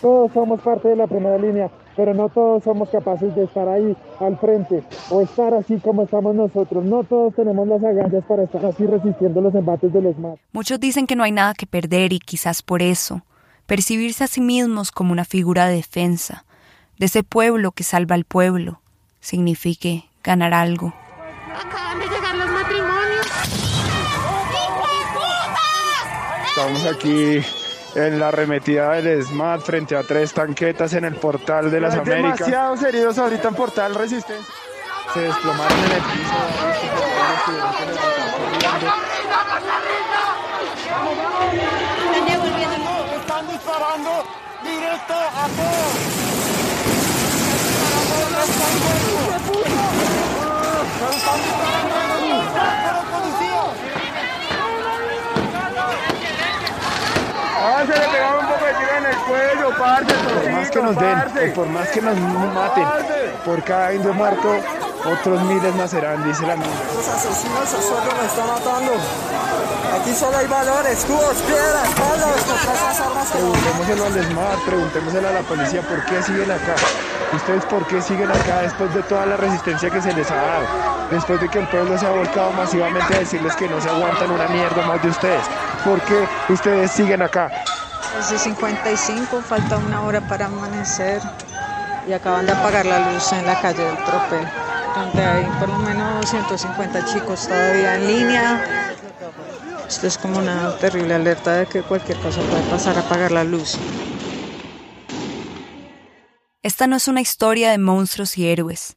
Todos 0.00 0.32
somos 0.32 0.60
parte 0.60 0.88
de 0.88 0.96
la 0.96 1.08
primera 1.08 1.36
línea, 1.38 1.70
pero 1.96 2.14
no 2.14 2.28
todos 2.28 2.62
somos 2.62 2.88
capaces 2.88 3.34
de 3.34 3.44
estar 3.44 3.68
ahí 3.68 3.96
al 4.20 4.38
frente 4.38 4.84
o 5.10 5.20
estar 5.20 5.52
así 5.54 5.80
como 5.80 6.02
estamos 6.04 6.36
nosotros. 6.36 6.84
No 6.84 7.02
todos 7.02 7.34
tenemos 7.34 7.66
las 7.66 7.82
agallas 7.82 8.24
para 8.28 8.44
estar 8.44 8.64
así 8.64 8.86
resistiendo 8.86 9.40
los 9.40 9.54
embates 9.54 9.92
de 9.92 10.00
los 10.00 10.16
más. 10.18 10.38
Muchos 10.52 10.78
dicen 10.78 11.08
que 11.08 11.16
no 11.16 11.24
hay 11.24 11.32
nada 11.32 11.54
que 11.54 11.66
perder 11.66 12.12
y 12.12 12.20
quizás 12.20 12.62
por 12.62 12.80
eso, 12.80 13.22
percibirse 13.66 14.22
a 14.22 14.28
sí 14.28 14.40
mismos 14.40 14.92
como 14.92 15.10
una 15.10 15.24
figura 15.24 15.66
de 15.66 15.74
defensa, 15.74 16.44
de 16.98 17.06
ese 17.06 17.24
pueblo 17.24 17.72
que 17.72 17.82
salva 17.82 18.14
al 18.14 18.24
pueblo, 18.24 18.80
signifique 19.18 20.04
ganar 20.22 20.54
algo. 20.54 20.94
Acaban 21.52 21.98
de 21.98 22.06
llegar 22.06 22.36
los 22.36 22.50
matrimonios. 22.50 23.26
Estamos 26.46 26.84
aquí 26.84 27.40
en 27.94 28.18
la 28.18 28.28
arremetida 28.28 28.90
del 29.00 29.24
SMAT 29.24 29.60
frente 29.62 29.96
a 29.96 30.02
tres 30.02 30.32
tanquetas 30.32 30.92
en 30.94 31.04
el 31.04 31.14
portal 31.16 31.70
de 31.70 31.80
las 31.80 31.94
Hay 31.94 32.00
Américas. 32.00 32.38
demasiados 32.38 32.82
heridos 32.82 33.18
ahorita 33.18 33.48
en 33.48 33.54
portal 33.54 33.94
resistencia. 33.94 34.54
Se 35.14 35.20
desplomaron 35.20 35.78
en 35.78 35.92
el 35.92 36.02
piso. 36.02 37.38
Están 43.20 43.46
disparando 43.48 44.24
directo 44.62 45.14
a 45.14 45.46
todos. 45.56 47.08
Ah, 57.60 57.82
se 57.86 57.92
le 57.92 58.08
pegaba 58.08 58.38
un 58.38 58.46
poco 58.46 58.64
de 58.64 58.74
tiro 58.74 58.96
en 58.98 59.06
el 59.06 59.16
cuello, 59.26 59.67
parce, 59.78 60.14
Por 60.14 60.50
más 60.50 60.70
que 60.70 60.82
nos 60.82 60.96
den, 60.96 61.52
por 61.54 61.66
más 61.68 61.88
que 61.88 62.02
nos 62.02 62.18
maten, 62.18 62.86
por 63.44 63.62
cada 63.62 63.94
indio 63.94 64.12
muerto, 64.12 64.56
otros 65.04 65.42
miles 65.42 65.74
nacerán, 65.74 66.24
dice 66.24 66.46
la 66.46 66.54
amiga. 66.54 66.70
Los 66.94 67.08
asesinos 67.08 67.62
a 67.62 67.82
sueldo 67.82 68.10
me 68.20 68.26
están 68.26 68.46
matando. 68.46 68.92
Aquí 70.00 70.14
solo 70.14 70.36
hay 70.36 70.46
valores, 70.46 71.04
cubos, 71.04 71.36
piedras, 71.46 71.88
palos, 71.94 72.36
esas 72.36 73.00
armas 73.00 73.30
que 73.30 73.38
Preguntémoselo 73.38 74.04
al 74.04 74.16
ESMAD, 74.16 74.58
preguntémoselo 74.66 75.28
a 75.28 75.32
la 75.32 75.40
policía 75.40 75.82
por 75.82 76.04
qué 76.04 76.22
siguen 76.22 76.50
acá. 76.50 76.74
¿Ustedes 77.32 77.64
por 77.66 77.86
qué 77.86 78.00
siguen 78.00 78.30
acá 78.30 78.62
después 78.62 78.92
de 78.94 79.02
toda 79.02 79.26
la 79.26 79.36
resistencia 79.36 79.90
que 79.90 80.00
se 80.00 80.12
les 80.12 80.30
ha 80.30 80.36
dado? 80.36 80.66
Después 81.10 81.40
de 81.40 81.48
que 81.48 81.58
el 81.58 81.68
pueblo 81.68 81.98
se 81.98 82.06
ha 82.06 82.10
volcado 82.10 82.52
masivamente 82.52 83.14
a 83.14 83.18
decirles 83.18 83.54
que 83.56 83.68
no 83.68 83.80
se 83.80 83.88
aguantan 83.88 84.30
una 84.30 84.48
mierda 84.48 84.86
más 84.86 85.02
de 85.02 85.08
ustedes. 85.10 85.42
¿Por 85.84 86.00
qué 86.02 86.26
ustedes 86.48 86.90
siguen 86.90 87.22
acá? 87.22 87.50
Desde 88.16 88.38
55 88.38 89.42
falta 89.42 89.76
una 89.78 90.02
hora 90.02 90.26
para 90.26 90.46
amanecer 90.46 91.22
y 92.08 92.12
acaban 92.12 92.46
de 92.46 92.52
apagar 92.52 92.86
la 92.86 93.12
luz 93.12 93.32
en 93.32 93.46
la 93.46 93.60
calle 93.60 93.84
del 93.84 93.96
Tropel, 93.96 94.46
donde 94.94 95.24
hay 95.24 95.44
por 95.58 95.68
lo 95.68 95.78
menos 95.78 96.28
150 96.28 97.04
chicos 97.04 97.46
todavía 97.46 97.96
en 97.96 98.06
línea. 98.06 98.94
Esto 99.86 100.06
es 100.06 100.18
como 100.18 100.38
una 100.38 100.76
terrible 100.78 101.14
alerta 101.14 101.52
de 101.52 101.66
que 101.66 101.82
cualquier 101.82 102.18
cosa 102.18 102.40
puede 102.42 102.62
pasar 102.70 102.96
a 102.96 103.00
apagar 103.00 103.30
la 103.30 103.44
luz. 103.44 103.78
Esta 106.62 106.86
no 106.86 106.96
es 106.96 107.08
una 107.08 107.20
historia 107.20 107.70
de 107.70 107.78
monstruos 107.78 108.36
y 108.36 108.48
héroes. 108.48 108.96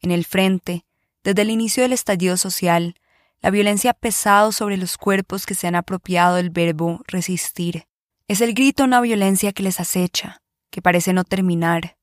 En 0.00 0.10
el 0.10 0.24
frente, 0.24 0.84
desde 1.24 1.42
el 1.42 1.50
inicio 1.50 1.82
del 1.82 1.92
estallido 1.92 2.36
social, 2.36 2.94
la 3.40 3.50
violencia 3.50 3.92
ha 3.92 3.94
pesado 3.94 4.52
sobre 4.52 4.76
los 4.76 4.98
cuerpos 4.98 5.46
que 5.46 5.54
se 5.54 5.66
han 5.66 5.74
apropiado 5.74 6.36
del 6.36 6.50
verbo 6.50 7.00
resistir. 7.06 7.89
Es 8.30 8.40
el 8.40 8.54
grito 8.54 8.84
una 8.84 9.00
violencia 9.00 9.50
que 9.50 9.64
les 9.64 9.80
acecha, 9.80 10.40
que 10.70 10.80
parece 10.80 11.12
no 11.12 11.24
terminar. 11.24 11.96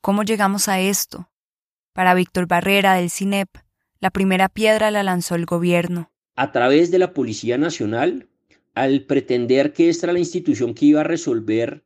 ¿Cómo 0.00 0.22
llegamos 0.22 0.66
a 0.66 0.80
esto? 0.80 1.28
Para 1.92 2.14
Víctor 2.14 2.46
Barrera 2.46 2.94
del 2.94 3.10
CINEP, 3.10 3.50
la 4.00 4.08
primera 4.08 4.48
piedra 4.48 4.90
la 4.90 5.02
lanzó 5.02 5.34
el 5.34 5.44
gobierno. 5.44 6.10
A 6.36 6.52
través 6.52 6.90
de 6.90 6.98
la 6.98 7.12
Policía 7.12 7.58
Nacional, 7.58 8.30
al 8.74 9.02
pretender 9.02 9.74
que 9.74 9.90
esta 9.90 10.06
era 10.06 10.14
la 10.14 10.20
institución 10.20 10.72
que 10.72 10.86
iba 10.86 11.02
a 11.02 11.04
resolver 11.04 11.84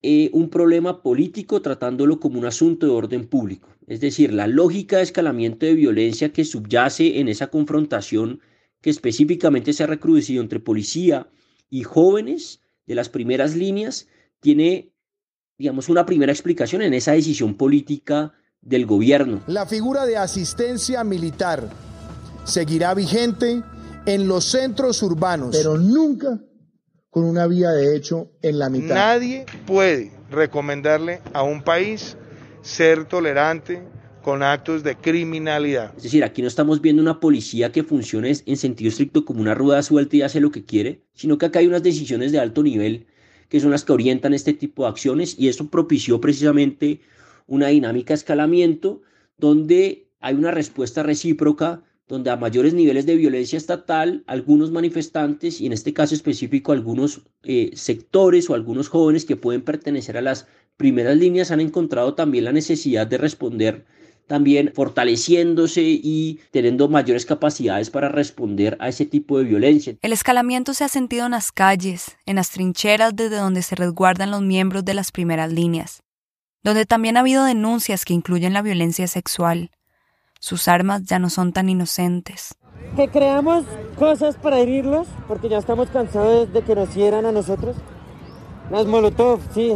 eh, 0.00 0.30
un 0.32 0.48
problema 0.48 1.02
político 1.02 1.60
tratándolo 1.60 2.18
como 2.18 2.38
un 2.38 2.46
asunto 2.46 2.86
de 2.86 2.92
orden 2.92 3.28
público. 3.28 3.68
Es 3.86 4.00
decir, 4.00 4.32
la 4.32 4.46
lógica 4.46 4.96
de 4.96 5.02
escalamiento 5.02 5.66
de 5.66 5.74
violencia 5.74 6.32
que 6.32 6.46
subyace 6.46 7.20
en 7.20 7.28
esa 7.28 7.48
confrontación 7.48 8.40
que 8.80 8.88
específicamente 8.88 9.74
se 9.74 9.84
ha 9.84 9.86
recrudecido 9.86 10.42
entre 10.42 10.60
policía 10.60 11.28
y 11.68 11.82
jóvenes 11.82 12.61
de 12.86 12.94
las 12.94 13.08
primeras 13.08 13.54
líneas 13.54 14.08
tiene, 14.40 14.92
digamos, 15.58 15.88
una 15.88 16.04
primera 16.06 16.32
explicación 16.32 16.82
en 16.82 16.94
esa 16.94 17.12
decisión 17.12 17.54
política 17.54 18.32
del 18.60 18.86
gobierno. 18.86 19.42
La 19.46 19.66
figura 19.66 20.06
de 20.06 20.16
asistencia 20.16 21.04
militar 21.04 21.68
seguirá 22.44 22.94
vigente 22.94 23.62
en 24.06 24.28
los 24.28 24.44
centros 24.44 25.02
urbanos, 25.02 25.56
pero 25.56 25.76
nunca 25.78 26.40
con 27.10 27.24
una 27.24 27.46
vía 27.46 27.70
de 27.70 27.94
hecho 27.96 28.30
en 28.40 28.58
la 28.58 28.68
mitad. 28.70 28.94
Nadie 28.94 29.46
puede 29.66 30.12
recomendarle 30.30 31.20
a 31.32 31.42
un 31.42 31.62
país 31.62 32.16
ser 32.62 33.04
tolerante 33.04 33.82
con 34.22 34.42
actos 34.42 34.82
de 34.82 34.96
criminalidad. 34.96 35.92
Es 35.96 36.04
decir, 36.04 36.24
aquí 36.24 36.42
no 36.42 36.48
estamos 36.48 36.80
viendo 36.80 37.02
una 37.02 37.20
policía 37.20 37.72
que 37.72 37.82
funcione 37.82 38.32
en 38.46 38.56
sentido 38.56 38.88
estricto 38.88 39.24
como 39.24 39.40
una 39.40 39.54
rueda 39.54 39.82
suelta 39.82 40.16
y 40.16 40.22
hace 40.22 40.40
lo 40.40 40.50
que 40.50 40.64
quiere, 40.64 41.02
sino 41.12 41.38
que 41.38 41.46
acá 41.46 41.58
hay 41.58 41.66
unas 41.66 41.82
decisiones 41.82 42.32
de 42.32 42.38
alto 42.38 42.62
nivel 42.62 43.06
que 43.48 43.60
son 43.60 43.70
las 43.70 43.84
que 43.84 43.92
orientan 43.92 44.32
este 44.32 44.54
tipo 44.54 44.84
de 44.84 44.88
acciones 44.88 45.38
y 45.38 45.48
eso 45.48 45.68
propició 45.68 46.20
precisamente 46.22 47.00
una 47.46 47.66
dinámica 47.66 48.14
de 48.14 48.18
escalamiento 48.18 49.02
donde 49.36 50.08
hay 50.20 50.34
una 50.34 50.52
respuesta 50.52 51.02
recíproca 51.02 51.82
donde 52.08 52.30
a 52.30 52.36
mayores 52.36 52.74
niveles 52.74 53.06
de 53.06 53.16
violencia 53.16 53.56
estatal, 53.56 54.22
algunos 54.26 54.70
manifestantes, 54.70 55.60
y 55.60 55.66
en 55.66 55.72
este 55.72 55.92
caso 55.92 56.14
específico 56.14 56.72
algunos 56.72 57.22
eh, 57.42 57.70
sectores 57.74 58.50
o 58.50 58.54
algunos 58.54 58.88
jóvenes 58.88 59.24
que 59.24 59.36
pueden 59.36 59.62
pertenecer 59.62 60.16
a 60.16 60.22
las 60.22 60.46
primeras 60.76 61.16
líneas, 61.16 61.50
han 61.50 61.60
encontrado 61.60 62.14
también 62.14 62.44
la 62.44 62.52
necesidad 62.52 63.06
de 63.06 63.18
responder 63.18 63.86
también 64.26 64.72
fortaleciéndose 64.74 65.82
y 65.82 66.40
teniendo 66.50 66.88
mayores 66.88 67.26
capacidades 67.26 67.90
para 67.90 68.08
responder 68.08 68.76
a 68.80 68.88
ese 68.88 69.06
tipo 69.06 69.38
de 69.38 69.44
violencia. 69.44 69.94
El 70.00 70.12
escalamiento 70.12 70.74
se 70.74 70.84
ha 70.84 70.88
sentido 70.88 71.26
en 71.26 71.32
las 71.32 71.52
calles, 71.52 72.16
en 72.26 72.36
las 72.36 72.50
trincheras 72.50 73.14
desde 73.14 73.36
donde 73.36 73.62
se 73.62 73.74
resguardan 73.74 74.30
los 74.30 74.42
miembros 74.42 74.84
de 74.84 74.94
las 74.94 75.12
primeras 75.12 75.52
líneas, 75.52 76.02
donde 76.62 76.86
también 76.86 77.16
ha 77.16 77.20
habido 77.20 77.44
denuncias 77.44 78.04
que 78.04 78.14
incluyen 78.14 78.52
la 78.52 78.62
violencia 78.62 79.06
sexual, 79.06 79.70
sus 80.38 80.66
armas 80.66 81.04
ya 81.04 81.18
no 81.18 81.30
son 81.30 81.52
tan 81.52 81.68
inocentes. 81.68 82.56
Que 82.96 83.08
creamos 83.08 83.64
cosas 83.96 84.36
para 84.36 84.58
herirlos, 84.58 85.06
porque 85.28 85.48
ya 85.48 85.58
estamos 85.58 85.88
cansados 85.90 86.52
de 86.52 86.62
que 86.62 86.74
nos 86.74 86.92
hieran 86.94 87.26
a 87.26 87.32
nosotros. 87.32 87.76
Las 88.70 88.86
Molotov, 88.86 89.40
sí. 89.54 89.74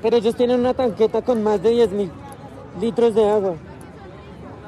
Pero 0.00 0.16
ellos 0.16 0.36
tienen 0.36 0.60
una 0.60 0.72
tanqueta 0.72 1.22
con 1.22 1.42
más 1.42 1.62
de 1.62 1.70
10 1.70 1.90
mil 1.92 2.10
litros 2.80 3.14
de 3.14 3.28
agua. 3.28 3.56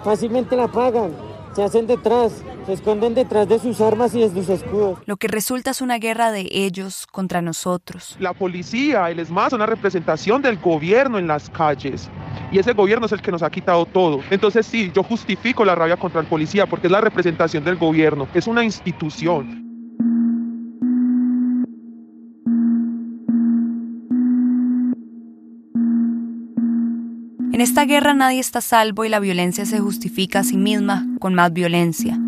Fácilmente 0.05 0.57
la 0.57 0.69
pagan, 0.69 1.13
se 1.55 1.63
hacen 1.63 1.87
detrás, 1.87 2.43
se 2.67 2.75
esconden 2.75 3.15
detrás 3.15 3.49
de 3.49 3.59
sus 3.59 3.81
armas 3.81 4.15
y 4.15 4.21
de 4.21 4.31
sus 4.31 4.49
escudos. 4.49 4.99
Lo 5.07 5.17
que 5.17 5.29
resulta 5.29 5.71
es 5.71 5.81
una 5.81 5.99
guerra 5.99 6.31
de 6.31 6.49
ellos 6.51 7.07
contra 7.11 7.43
nosotros. 7.43 8.17
La 8.21 8.33
policía, 8.33 9.11
el 9.11 9.21
ESMAD, 9.21 9.51
son 9.51 9.61
una 9.61 9.67
representación 9.67 10.43
del 10.43 10.59
gobierno 10.59 11.19
en 11.19 11.27
las 11.27 11.51
calles. 11.51 12.09
Y 12.53 12.59
ese 12.59 12.75
gobierno 12.75 13.07
es 13.07 13.13
el 13.13 13.23
que 13.23 13.33
nos 13.33 13.43
ha 13.43 13.51
quitado 13.51 13.87
todo. 13.87 14.21
Entonces 14.31 14.67
sí, 14.67 14.93
yo 14.95 15.03
justifico 15.03 15.65
la 15.65 15.75
rabia 15.75 15.97
contra 15.97 16.21
el 16.21 16.27
policía 16.27 16.67
porque 16.67 16.87
es 16.87 16.93
la 16.93 17.01
representación 17.01 17.65
del 17.65 17.77
gobierno, 17.77 18.29
es 18.35 18.47
una 18.47 18.63
institución. 18.63 19.66
En 27.57 27.63
esta 27.63 27.87
guerra 27.87 28.13
nadie 28.13 28.39
está 28.39 28.61
salvo 28.61 29.07
y 29.07 29.09
la 29.09 29.19
violencia 29.19 29.65
se 29.65 29.81
justifica 29.81 30.41
a 30.41 30.45
sí 30.45 30.59
misma 30.59 31.07
con 31.19 31.33
más 31.33 31.55
violencia. 31.55 32.21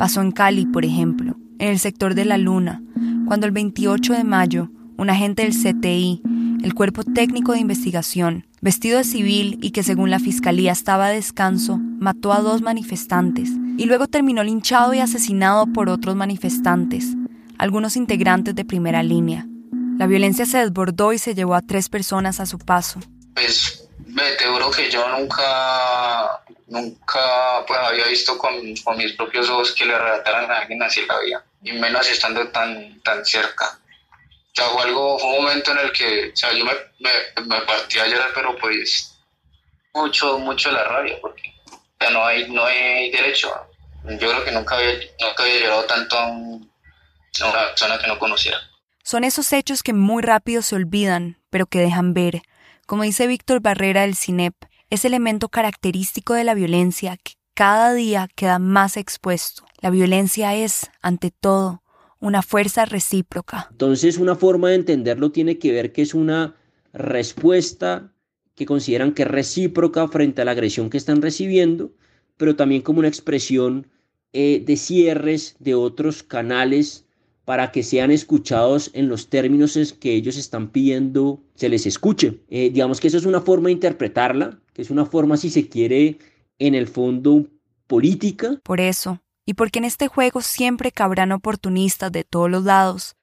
Pasó 0.00 0.20
en 0.20 0.32
Cali, 0.32 0.66
por 0.66 0.84
ejemplo, 0.84 1.36
en 1.60 1.68
el 1.68 1.78
sector 1.78 2.16
de 2.16 2.24
la 2.24 2.38
Luna, 2.38 2.82
cuando 3.24 3.46
el 3.46 3.52
28 3.52 4.14
de 4.14 4.24
mayo, 4.24 4.68
un 4.96 5.10
agente 5.10 5.44
del 5.44 5.52
CTI, 5.52 6.22
el 6.60 6.74
Cuerpo 6.74 7.04
Técnico 7.04 7.52
de 7.52 7.60
Investigación, 7.60 8.44
vestido 8.60 8.98
de 8.98 9.04
civil 9.04 9.60
y 9.62 9.70
que 9.70 9.84
según 9.84 10.10
la 10.10 10.18
fiscalía 10.18 10.72
estaba 10.72 11.06
a 11.06 11.10
descanso, 11.10 11.78
mató 11.78 12.32
a 12.32 12.40
dos 12.40 12.62
manifestantes 12.62 13.52
y 13.78 13.84
luego 13.84 14.08
terminó 14.08 14.42
linchado 14.42 14.92
y 14.92 14.98
asesinado 14.98 15.68
por 15.68 15.88
otros 15.88 16.16
manifestantes, 16.16 17.14
algunos 17.58 17.96
integrantes 17.96 18.56
de 18.56 18.64
primera 18.64 19.04
línea. 19.04 19.46
La 19.98 20.08
violencia 20.08 20.46
se 20.46 20.58
desbordó 20.58 21.12
y 21.12 21.18
se 21.18 21.36
llevó 21.36 21.54
a 21.54 21.62
tres 21.62 21.88
personas 21.88 22.40
a 22.40 22.46
su 22.46 22.58
paso. 22.58 22.98
Pues 23.34 23.81
me 24.06 24.30
te 24.32 24.46
juro 24.46 24.70
que 24.70 24.90
yo 24.90 25.08
nunca, 25.08 26.42
nunca 26.66 27.64
pues, 27.66 27.78
había 27.80 28.06
visto 28.06 28.36
con, 28.36 28.74
con 28.84 28.96
mis 28.96 29.12
propios 29.12 29.48
ojos 29.48 29.72
que 29.72 29.86
le 29.86 29.96
relataran 29.96 30.50
a 30.50 30.58
alguien 30.58 30.82
así 30.82 31.04
la 31.06 31.20
vida, 31.20 31.44
y 31.62 31.72
menos 31.72 32.08
estando 32.08 32.46
tan, 32.48 33.00
tan 33.02 33.24
cerca. 33.24 33.78
O 34.52 34.54
sea, 34.54 34.66
fue 34.66 34.82
algo, 34.82 35.18
fue 35.18 35.30
un 35.30 35.44
momento 35.44 35.72
en 35.72 35.78
el 35.78 35.92
que, 35.92 36.30
o 36.32 36.36
sea, 36.36 36.52
yo 36.52 36.64
me, 36.64 36.72
me, 37.00 37.42
me 37.46 37.60
partí 37.62 37.98
a 37.98 38.06
llorar, 38.06 38.30
pero 38.34 38.56
pues 38.58 39.18
mucho, 39.94 40.38
mucho 40.38 40.70
la 40.70 40.84
rabia, 40.84 41.16
porque 41.20 41.54
ya 42.00 42.10
no 42.10 42.24
hay, 42.24 42.50
no 42.50 42.64
hay 42.64 43.10
derecho. 43.10 43.52
Yo 44.04 44.18
creo 44.18 44.44
que 44.44 44.52
nunca 44.52 44.76
había, 44.76 44.94
nunca 45.20 45.42
había 45.42 45.60
llorado 45.60 45.84
tanto 45.84 46.18
a, 46.18 46.26
un, 46.26 46.70
a 47.40 47.46
una 47.46 47.66
persona 47.68 47.98
que 47.98 48.06
no 48.08 48.18
conociera. 48.18 48.58
Son 49.04 49.24
esos 49.24 49.52
hechos 49.52 49.82
que 49.82 49.92
muy 49.92 50.22
rápido 50.22 50.62
se 50.62 50.76
olvidan, 50.76 51.40
pero 51.50 51.66
que 51.66 51.80
dejan 51.80 52.14
ver, 52.14 52.42
como 52.86 53.04
dice 53.04 53.26
Víctor 53.26 53.60
Barrera 53.60 54.02
del 54.02 54.16
CINEP, 54.16 54.54
ese 54.90 55.08
elemento 55.08 55.48
característico 55.48 56.34
de 56.34 56.44
la 56.44 56.54
violencia 56.54 57.16
que 57.16 57.32
cada 57.54 57.94
día 57.94 58.28
queda 58.34 58.58
más 58.58 58.96
expuesto. 58.96 59.64
La 59.80 59.90
violencia 59.90 60.54
es, 60.54 60.90
ante 61.00 61.30
todo, 61.30 61.82
una 62.20 62.42
fuerza 62.42 62.84
recíproca. 62.84 63.68
Entonces, 63.70 64.18
una 64.18 64.36
forma 64.36 64.68
de 64.68 64.76
entenderlo 64.76 65.32
tiene 65.32 65.58
que 65.58 65.72
ver 65.72 65.92
que 65.92 66.02
es 66.02 66.14
una 66.14 66.56
respuesta 66.92 68.12
que 68.54 68.66
consideran 68.66 69.12
que 69.12 69.22
es 69.22 69.28
recíproca 69.28 70.06
frente 70.08 70.42
a 70.42 70.44
la 70.44 70.52
agresión 70.52 70.90
que 70.90 70.98
están 70.98 71.22
recibiendo, 71.22 71.92
pero 72.36 72.54
también 72.54 72.82
como 72.82 73.00
una 73.00 73.08
expresión 73.08 73.88
eh, 74.32 74.62
de 74.64 74.76
cierres 74.76 75.56
de 75.58 75.74
otros 75.74 76.22
canales 76.22 77.06
para 77.52 77.70
que 77.70 77.82
sean 77.82 78.10
escuchados 78.10 78.90
en 78.94 79.10
los 79.10 79.28
términos 79.28 79.76
que 80.00 80.14
ellos 80.14 80.38
están 80.38 80.68
pidiendo 80.68 81.42
se 81.54 81.68
les 81.68 81.84
escuche. 81.84 82.40
Eh, 82.48 82.70
digamos 82.70 82.98
que 82.98 83.08
eso 83.08 83.18
es 83.18 83.26
una 83.26 83.42
forma 83.42 83.66
de 83.66 83.72
interpretarla, 83.72 84.58
que 84.72 84.80
es 84.80 84.88
una 84.88 85.04
forma, 85.04 85.36
si 85.36 85.50
se 85.50 85.68
quiere, 85.68 86.16
en 86.58 86.74
el 86.74 86.88
fondo 86.88 87.44
política. 87.86 88.58
Por 88.62 88.80
eso, 88.80 89.20
y 89.44 89.52
porque 89.52 89.80
en 89.80 89.84
este 89.84 90.08
juego 90.08 90.40
siempre 90.40 90.92
cabrán 90.92 91.30
oportunistas 91.30 92.10
de 92.10 92.24
todos 92.24 92.50
los 92.50 92.64
lados, 92.64 93.16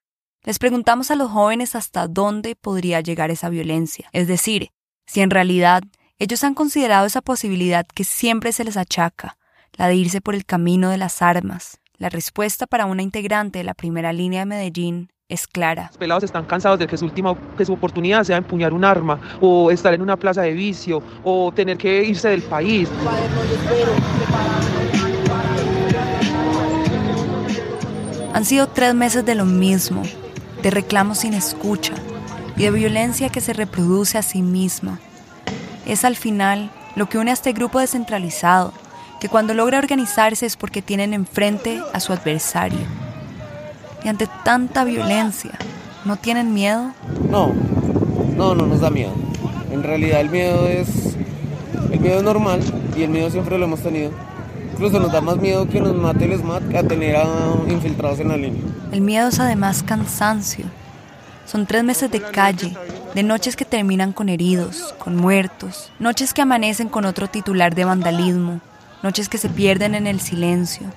les 0.43 0.59
preguntamos 0.59 1.09
a 1.09 1.15
los 1.15 1.31
jóvenes 1.31 1.73
hasta 1.73 2.07
dónde 2.07 2.55
podría 2.55 3.01
llegar 3.01 3.31
esa 3.31 3.49
violencia, 3.49 4.09
es 4.13 4.27
decir, 4.27 4.69
si 5.07 5.21
en 5.21 5.31
realidad 5.31 5.81
ellos 6.19 6.43
han 6.43 6.53
considerado 6.53 7.07
esa 7.07 7.21
posibilidad 7.23 7.87
que 7.95 8.03
siempre 8.03 8.51
se 8.51 8.63
les 8.63 8.77
achaca, 8.77 9.39
la 9.73 9.87
de 9.87 9.95
irse 9.95 10.21
por 10.21 10.35
el 10.35 10.45
camino 10.45 10.91
de 10.91 10.99
las 10.99 11.23
armas. 11.23 11.79
La 11.99 12.07
respuesta 12.07 12.65
para 12.65 12.85
una 12.85 13.01
integrante 13.01 13.59
de 13.59 13.65
la 13.65 13.73
primera 13.73 14.13
línea 14.13 14.39
de 14.39 14.45
Medellín 14.45 15.11
es 15.27 15.47
clara. 15.47 15.87
Los 15.87 15.97
pelados 15.97 16.23
están 16.23 16.45
cansados 16.45 16.79
de 16.79 16.87
que 16.87 16.95
su 16.95 17.03
última 17.03 17.35
que 17.57 17.65
su 17.65 17.73
oportunidad 17.73 18.23
sea 18.23 18.37
empuñar 18.37 18.71
un 18.71 18.85
arma 18.85 19.19
o 19.41 19.69
estar 19.69 19.93
en 19.93 20.01
una 20.01 20.15
plaza 20.15 20.41
de 20.43 20.53
vicio 20.53 21.03
o 21.25 21.51
tener 21.51 21.77
que 21.77 22.01
irse 22.05 22.29
del 22.29 22.41
país. 22.41 22.87
Han 28.33 28.45
sido 28.45 28.67
tres 28.67 28.95
meses 28.95 29.25
de 29.25 29.35
lo 29.35 29.43
mismo, 29.43 30.01
de 30.63 30.71
reclamos 30.71 31.17
sin 31.17 31.33
escucha 31.33 31.95
y 32.55 32.63
de 32.63 32.71
violencia 32.71 33.27
que 33.27 33.41
se 33.41 33.51
reproduce 33.51 34.17
a 34.17 34.21
sí 34.21 34.41
misma. 34.41 35.01
Es 35.85 36.05
al 36.05 36.15
final 36.15 36.71
lo 36.95 37.09
que 37.09 37.17
une 37.17 37.31
a 37.31 37.33
este 37.33 37.51
grupo 37.51 37.79
descentralizado, 37.79 38.71
que 39.19 39.29
cuando 39.29 39.53
logra 39.53 39.79
organizarse 39.79 40.45
es 40.45 40.55
porque 40.55 40.81
tienen 40.81 41.13
enfrente 41.13 41.81
a 41.93 41.99
su 41.99 42.13
adversario. 42.13 42.79
Y 44.03 44.07
ante 44.07 44.27
tanta 44.43 44.83
violencia, 44.85 45.51
¿no 46.05 46.15
tienen 46.15 46.53
miedo? 46.53 46.93
No, 47.29 47.53
no, 48.35 48.55
no 48.55 48.65
nos 48.65 48.79
da 48.79 48.89
miedo. 48.89 49.13
En 49.71 49.83
realidad 49.83 50.21
el 50.21 50.29
miedo 50.29 50.67
es 50.67 51.15
el 51.91 51.99
miedo 51.99 52.17
es 52.17 52.23
normal 52.23 52.61
y 52.95 53.03
el 53.03 53.09
miedo 53.09 53.29
siempre 53.29 53.57
lo 53.57 53.65
hemos 53.65 53.81
tenido. 53.81 54.11
Incluso 54.71 54.99
nos 54.99 55.11
da 55.11 55.19
más 55.19 55.37
miedo 55.37 55.67
que 55.67 55.81
nos 55.81 55.95
mate 55.95 56.25
el 56.25 56.39
SMAT 56.39 56.69
que 56.69 56.77
a 56.77 56.83
tener 56.83 57.17
a 57.17 57.25
infiltrados 57.67 58.19
en 58.19 58.29
la 58.29 58.37
línea. 58.37 58.61
El 58.91 59.01
miedo 59.01 59.27
es 59.27 59.39
además 59.39 59.83
cansancio. 59.83 60.65
Son 61.45 61.65
tres 61.65 61.83
meses 61.83 62.11
de 62.11 62.21
calle, 62.21 62.77
de 63.15 63.23
noches 63.23 63.55
que 63.55 63.65
terminan 63.65 64.13
con 64.13 64.29
heridos, 64.29 64.93
con 64.99 65.15
muertos, 65.15 65.91
noches 65.97 66.33
que 66.33 66.43
amanecen 66.43 66.89
con 66.89 67.05
otro 67.05 67.27
titular 67.27 67.73
de 67.73 67.85
vandalismo, 67.85 68.61
noches 69.03 69.29
que 69.29 69.37
se 69.37 69.49
pierden 69.49 69.95
en 69.95 70.07
el 70.07 70.19
silencio, 70.19 70.87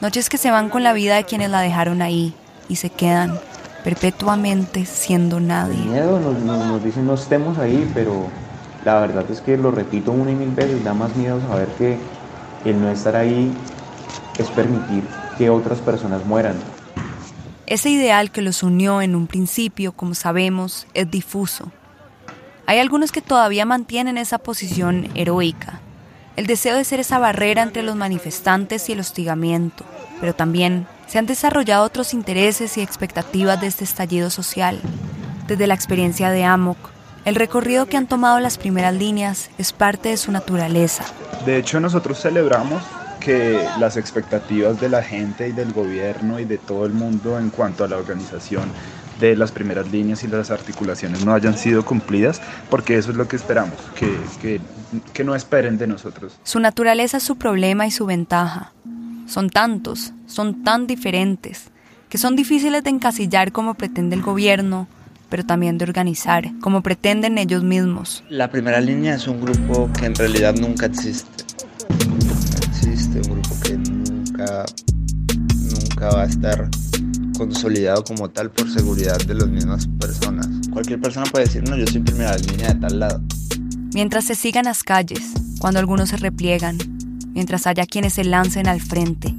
noches 0.00 0.28
que 0.28 0.38
se 0.38 0.50
van 0.50 0.68
con 0.68 0.82
la 0.82 0.92
vida 0.92 1.16
de 1.16 1.24
quienes 1.24 1.50
la 1.50 1.60
dejaron 1.60 2.02
ahí 2.02 2.34
y 2.68 2.76
se 2.76 2.90
quedan 2.90 3.38
perpetuamente 3.84 4.86
siendo 4.86 5.40
nadie. 5.40 5.84
Miedo, 5.84 6.20
nos, 6.20 6.38
nos, 6.40 6.66
nos 6.66 6.84
dicen 6.84 7.06
no 7.06 7.14
estemos 7.14 7.58
ahí, 7.58 7.90
pero 7.94 8.28
la 8.84 9.00
verdad 9.00 9.24
es 9.30 9.40
que 9.40 9.56
lo 9.56 9.70
repito 9.70 10.12
una 10.12 10.30
y 10.30 10.34
mil 10.34 10.50
veces, 10.50 10.82
da 10.84 10.94
más 10.94 11.14
miedo 11.16 11.40
saber 11.40 11.68
que 11.78 11.98
el 12.64 12.80
no 12.80 12.90
estar 12.90 13.16
ahí 13.16 13.52
es 14.38 14.48
permitir 14.50 15.04
que 15.38 15.50
otras 15.50 15.78
personas 15.80 16.24
mueran. 16.24 16.56
Ese 17.66 17.90
ideal 17.90 18.30
que 18.30 18.42
los 18.42 18.62
unió 18.62 19.00
en 19.02 19.14
un 19.14 19.26
principio, 19.26 19.92
como 19.92 20.14
sabemos, 20.14 20.86
es 20.94 21.10
difuso. 21.10 21.70
Hay 22.66 22.78
algunos 22.78 23.12
que 23.12 23.22
todavía 23.22 23.64
mantienen 23.64 24.18
esa 24.18 24.38
posición 24.38 25.08
heroica, 25.14 25.80
el 26.36 26.46
deseo 26.46 26.76
de 26.76 26.84
ser 26.84 27.00
esa 27.00 27.18
barrera 27.18 27.62
entre 27.62 27.82
los 27.82 27.96
manifestantes 27.96 28.88
y 28.88 28.92
el 28.92 29.00
hostigamiento, 29.00 29.84
pero 30.20 30.34
también 30.34 30.86
se 31.06 31.18
han 31.18 31.26
desarrollado 31.26 31.84
otros 31.84 32.14
intereses 32.14 32.78
y 32.78 32.80
expectativas 32.80 33.60
de 33.60 33.66
este 33.66 33.84
estallido 33.84 34.30
social, 34.30 34.80
desde 35.46 35.66
la 35.66 35.74
experiencia 35.74 36.30
de 36.30 36.44
Amok, 36.44 36.78
El 37.24 37.34
recorrido 37.34 37.86
que 37.86 37.96
han 37.96 38.06
tomado 38.06 38.40
las 38.40 38.58
primeras 38.58 38.94
líneas 38.94 39.50
es 39.58 39.72
parte 39.72 40.08
de 40.08 40.16
su 40.16 40.32
naturaleza. 40.32 41.04
De 41.44 41.56
hecho, 41.58 41.78
nosotros 41.78 42.20
celebramos 42.20 42.82
que 43.20 43.64
las 43.78 43.96
expectativas 43.96 44.80
de 44.80 44.88
la 44.88 45.02
gente 45.02 45.48
y 45.48 45.52
del 45.52 45.72
gobierno 45.72 46.40
y 46.40 46.44
de 46.44 46.58
todo 46.58 46.86
el 46.86 46.92
mundo 46.92 47.38
en 47.38 47.50
cuanto 47.50 47.84
a 47.84 47.88
la 47.88 47.96
organización 47.96 48.72
de 49.28 49.36
las 49.36 49.52
primeras 49.52 49.90
líneas 49.90 50.24
y 50.24 50.26
las 50.26 50.50
articulaciones 50.50 51.24
no 51.24 51.32
hayan 51.32 51.56
sido 51.56 51.84
cumplidas, 51.84 52.40
porque 52.68 52.98
eso 52.98 53.12
es 53.12 53.16
lo 53.16 53.28
que 53.28 53.36
esperamos, 53.36 53.76
que, 53.94 54.08
que, 54.40 54.60
que 55.12 55.24
no 55.24 55.34
esperen 55.34 55.78
de 55.78 55.86
nosotros. 55.86 56.38
Su 56.42 56.58
naturaleza 56.58 57.18
es 57.18 57.22
su 57.22 57.36
problema 57.36 57.86
y 57.86 57.90
su 57.90 58.04
ventaja. 58.04 58.72
Son 59.26 59.48
tantos, 59.48 60.12
son 60.26 60.64
tan 60.64 60.86
diferentes, 60.86 61.70
que 62.08 62.18
son 62.18 62.34
difíciles 62.34 62.82
de 62.82 62.90
encasillar 62.90 63.52
como 63.52 63.74
pretende 63.74 64.16
el 64.16 64.22
gobierno, 64.22 64.88
pero 65.28 65.46
también 65.46 65.78
de 65.78 65.84
organizar, 65.84 66.50
como 66.60 66.82
pretenden 66.82 67.38
ellos 67.38 67.62
mismos. 67.62 68.24
La 68.28 68.50
primera 68.50 68.80
línea 68.80 69.14
es 69.14 69.28
un 69.28 69.40
grupo 69.40 69.88
que 69.98 70.06
en 70.06 70.14
realidad 70.16 70.54
nunca 70.56 70.86
existe. 70.86 71.44
Nunca 72.08 72.66
existe, 72.66 73.20
un 73.30 73.40
grupo 73.40 73.60
que 73.62 73.76
nunca, 73.78 74.64
nunca 75.70 76.08
va 76.10 76.22
a 76.22 76.26
estar 76.26 76.68
consolidado 77.46 78.04
como 78.04 78.30
tal 78.30 78.50
por 78.50 78.70
seguridad 78.70 79.18
de 79.18 79.34
las 79.34 79.48
mismas 79.48 79.88
personas. 80.00 80.48
Cualquier 80.72 81.00
persona 81.00 81.26
puede 81.30 81.46
decir, 81.46 81.68
no, 81.68 81.76
yo 81.76 81.86
soy 81.86 82.00
primera 82.00 82.36
línea 82.36 82.72
de 82.72 82.80
tal 82.80 83.00
lado. 83.00 83.20
Mientras 83.94 84.24
se 84.24 84.34
sigan 84.34 84.64
las 84.64 84.84
calles, 84.84 85.32
cuando 85.58 85.80
algunos 85.80 86.10
se 86.10 86.16
repliegan, 86.16 86.78
mientras 87.34 87.66
haya 87.66 87.86
quienes 87.86 88.14
se 88.14 88.24
lancen 88.24 88.68
al 88.68 88.80
frente, 88.80 89.34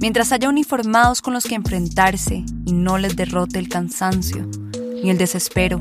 mientras 0.00 0.32
haya 0.32 0.48
uniformados 0.48 1.22
con 1.22 1.34
los 1.34 1.44
que 1.44 1.54
enfrentarse 1.54 2.44
y 2.66 2.72
no 2.72 2.98
les 2.98 3.16
derrote 3.16 3.58
el 3.58 3.68
cansancio 3.68 4.46
ni 5.02 5.10
el 5.10 5.18
desespero, 5.18 5.80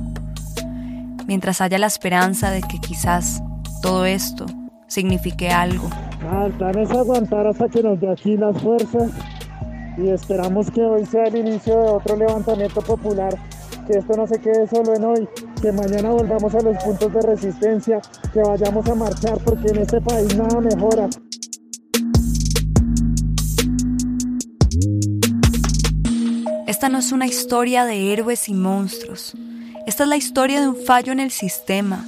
mientras 1.28 1.62
haya 1.62 1.78
la 1.78 1.88
esperanza 1.88 2.52
de 2.52 2.62
que 2.62 2.80
quizás 2.80 3.42
todo 3.82 4.06
esto 4.06 4.46
signifique 4.88 5.50
algo. 5.50 5.90
Ah, 6.30 6.46
el 6.46 6.54
plan 6.54 6.78
es 6.78 6.92
aguantar 6.92 7.48
hasta 7.48 7.68
que 7.68 7.82
nos 7.82 8.00
dé 8.00 8.10
aquí 8.10 8.38
las 8.38 8.62
fuerzas 8.62 9.12
y 9.98 10.10
esperamos 10.10 10.72
que 10.72 10.82
hoy 10.82 11.06
sea 11.06 11.26
el 11.26 11.38
inicio 11.38 11.78
de 11.78 11.90
otro 11.90 12.16
levantamiento 12.16 12.82
popular, 12.82 13.38
que 13.88 13.98
esto 13.98 14.16
no 14.16 14.28
se 14.28 14.40
quede 14.40 14.68
solo 14.68 14.96
en 14.96 15.04
hoy, 15.04 15.28
que 15.62 15.72
mañana 15.72 16.10
volvamos 16.10 16.54
a 16.56 16.62
los 16.62 16.84
puntos 16.84 17.14
de 17.14 17.22
resistencia, 17.22 18.02
que 18.34 18.42
vayamos 18.42 18.88
a 18.88 18.96
marchar 18.96 19.38
porque 19.44 19.70
en 19.70 19.78
este 19.78 20.02
país 20.02 20.36
nada 20.36 20.60
mejora. 20.60 21.10
Esta 26.68 26.90
no 26.90 26.98
es 26.98 27.12
una 27.12 27.28
historia 27.28 27.86
de 27.86 28.12
héroes 28.12 28.50
y 28.50 28.54
monstruos. 28.54 29.36
Esta 29.86 30.04
es 30.04 30.10
la 30.10 30.18
historia 30.18 30.62
de 30.62 30.70
un 30.70 30.76
fallo 30.76 31.12
en 31.12 31.20
el 31.20 31.32
sistema. 31.32 32.06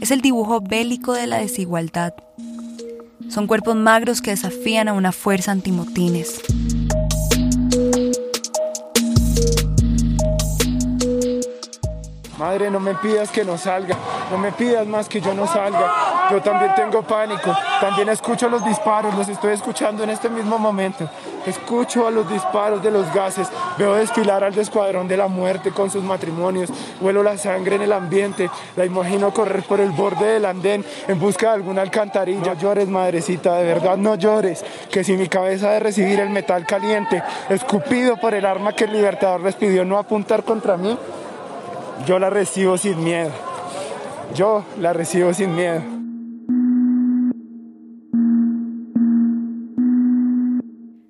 Es 0.00 0.10
el 0.10 0.20
dibujo 0.20 0.60
bélico 0.60 1.12
de 1.12 1.26
la 1.26 1.38
desigualdad. 1.38 2.14
Son 3.28 3.46
cuerpos 3.46 3.76
magros 3.76 4.20
que 4.20 4.32
desafían 4.32 4.88
a 4.88 4.92
una 4.92 5.12
fuerza 5.12 5.52
antimotines. 5.52 6.40
Madre, 12.42 12.72
no 12.72 12.80
me 12.80 12.96
pidas 12.96 13.30
que 13.30 13.44
no 13.44 13.56
salga, 13.56 13.96
no 14.28 14.36
me 14.36 14.50
pidas 14.50 14.84
más 14.84 15.08
que 15.08 15.20
yo 15.20 15.32
no 15.32 15.46
salga. 15.46 16.28
Yo 16.28 16.42
también 16.42 16.74
tengo 16.74 17.00
pánico, 17.02 17.56
también 17.80 18.08
escucho 18.08 18.48
los 18.48 18.64
disparos, 18.64 19.14
los 19.14 19.28
estoy 19.28 19.52
escuchando 19.52 20.02
en 20.02 20.10
este 20.10 20.28
mismo 20.28 20.58
momento. 20.58 21.08
Escucho 21.46 22.04
a 22.04 22.10
los 22.10 22.28
disparos 22.28 22.82
de 22.82 22.90
los 22.90 23.14
gases, 23.14 23.46
veo 23.78 23.94
desfilar 23.94 24.42
al 24.42 24.58
escuadrón 24.58 25.06
de 25.06 25.16
la 25.16 25.28
muerte 25.28 25.70
con 25.70 25.88
sus 25.88 26.02
matrimonios, 26.02 26.68
huelo 27.00 27.22
la 27.22 27.38
sangre 27.38 27.76
en 27.76 27.82
el 27.82 27.92
ambiente, 27.92 28.50
la 28.74 28.86
imagino 28.86 29.32
correr 29.32 29.62
por 29.62 29.78
el 29.78 29.90
borde 29.90 30.26
del 30.26 30.44
andén 30.44 30.84
en 31.06 31.20
busca 31.20 31.50
de 31.50 31.54
alguna 31.54 31.82
alcantarilla. 31.82 32.54
Llores, 32.54 32.88
madrecita, 32.88 33.54
de 33.54 33.66
verdad 33.66 33.96
no 33.96 34.16
llores, 34.16 34.64
que 34.90 35.04
si 35.04 35.16
mi 35.16 35.28
cabeza 35.28 35.70
de 35.70 35.78
recibir 35.78 36.18
el 36.18 36.30
metal 36.30 36.66
caliente, 36.66 37.22
escupido 37.50 38.16
por 38.16 38.34
el 38.34 38.44
arma 38.46 38.72
que 38.72 38.86
el 38.86 38.92
libertador 38.92 39.42
les 39.42 39.54
pidió 39.54 39.84
no 39.84 39.96
apuntar 39.96 40.42
contra 40.42 40.76
mí, 40.76 40.98
yo 42.06 42.18
la 42.18 42.30
recibo 42.30 42.76
sin 42.78 43.02
miedo. 43.02 43.32
Yo 44.34 44.64
la 44.78 44.92
recibo 44.92 45.32
sin 45.34 45.54
miedo. 45.54 45.82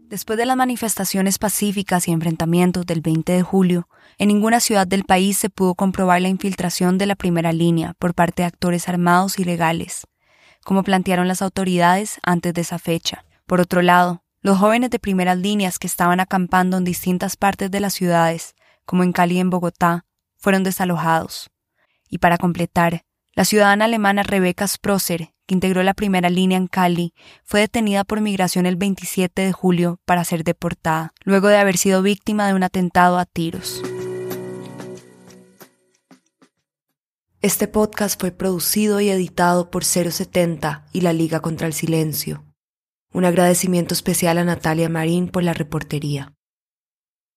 Después 0.08 0.38
de 0.38 0.44
las 0.44 0.56
manifestaciones 0.56 1.38
pacíficas 1.38 2.06
y 2.06 2.12
enfrentamientos 2.12 2.84
del 2.84 3.00
20 3.00 3.32
de 3.32 3.42
julio, 3.42 3.88
en 4.18 4.28
ninguna 4.28 4.60
ciudad 4.60 4.86
del 4.86 5.04
país 5.04 5.38
se 5.38 5.48
pudo 5.48 5.74
comprobar 5.74 6.20
la 6.20 6.28
infiltración 6.28 6.98
de 6.98 7.06
la 7.06 7.14
primera 7.14 7.52
línea 7.52 7.94
por 7.98 8.14
parte 8.14 8.42
de 8.42 8.46
actores 8.46 8.88
armados 8.88 9.38
y 9.38 9.44
legales, 9.44 10.06
como 10.64 10.82
plantearon 10.82 11.28
las 11.28 11.40
autoridades 11.40 12.18
antes 12.22 12.52
de 12.52 12.60
esa 12.60 12.78
fecha. 12.78 13.24
Por 13.46 13.60
otro 13.60 13.80
lado, 13.80 14.22
los 14.42 14.58
jóvenes 14.58 14.90
de 14.90 14.98
primeras 14.98 15.38
líneas 15.38 15.78
que 15.78 15.86
estaban 15.86 16.20
acampando 16.20 16.76
en 16.76 16.84
distintas 16.84 17.36
partes 17.36 17.70
de 17.70 17.80
las 17.80 17.94
ciudades, 17.94 18.54
como 18.84 19.04
en 19.04 19.12
Cali 19.12 19.36
y 19.36 19.40
en 19.40 19.48
Bogotá, 19.48 20.04
fueron 20.42 20.64
desalojados. 20.64 21.50
Y 22.10 22.18
para 22.18 22.36
completar, 22.36 23.04
la 23.34 23.44
ciudadana 23.44 23.86
alemana 23.86 24.24
Rebecca 24.24 24.66
Sprosser, 24.66 25.32
que 25.46 25.54
integró 25.54 25.82
la 25.84 25.94
primera 25.94 26.28
línea 26.28 26.58
en 26.58 26.66
Cali, 26.66 27.14
fue 27.44 27.60
detenida 27.60 28.02
por 28.04 28.20
migración 28.20 28.66
el 28.66 28.76
27 28.76 29.40
de 29.40 29.52
julio 29.52 30.00
para 30.04 30.24
ser 30.24 30.42
deportada, 30.42 31.14
luego 31.24 31.46
de 31.46 31.58
haber 31.58 31.78
sido 31.78 32.02
víctima 32.02 32.48
de 32.48 32.54
un 32.54 32.64
atentado 32.64 33.18
a 33.18 33.24
tiros. 33.24 33.82
Este 37.40 37.68
podcast 37.68 38.20
fue 38.20 38.32
producido 38.32 39.00
y 39.00 39.10
editado 39.10 39.70
por 39.70 39.84
070 39.84 40.86
y 40.92 41.00
la 41.02 41.12
Liga 41.12 41.40
contra 41.40 41.68
el 41.68 41.72
Silencio. 41.72 42.44
Un 43.12 43.24
agradecimiento 43.24 43.94
especial 43.94 44.38
a 44.38 44.44
Natalia 44.44 44.88
Marín 44.88 45.28
por 45.28 45.44
la 45.44 45.52
reportería. 45.52 46.34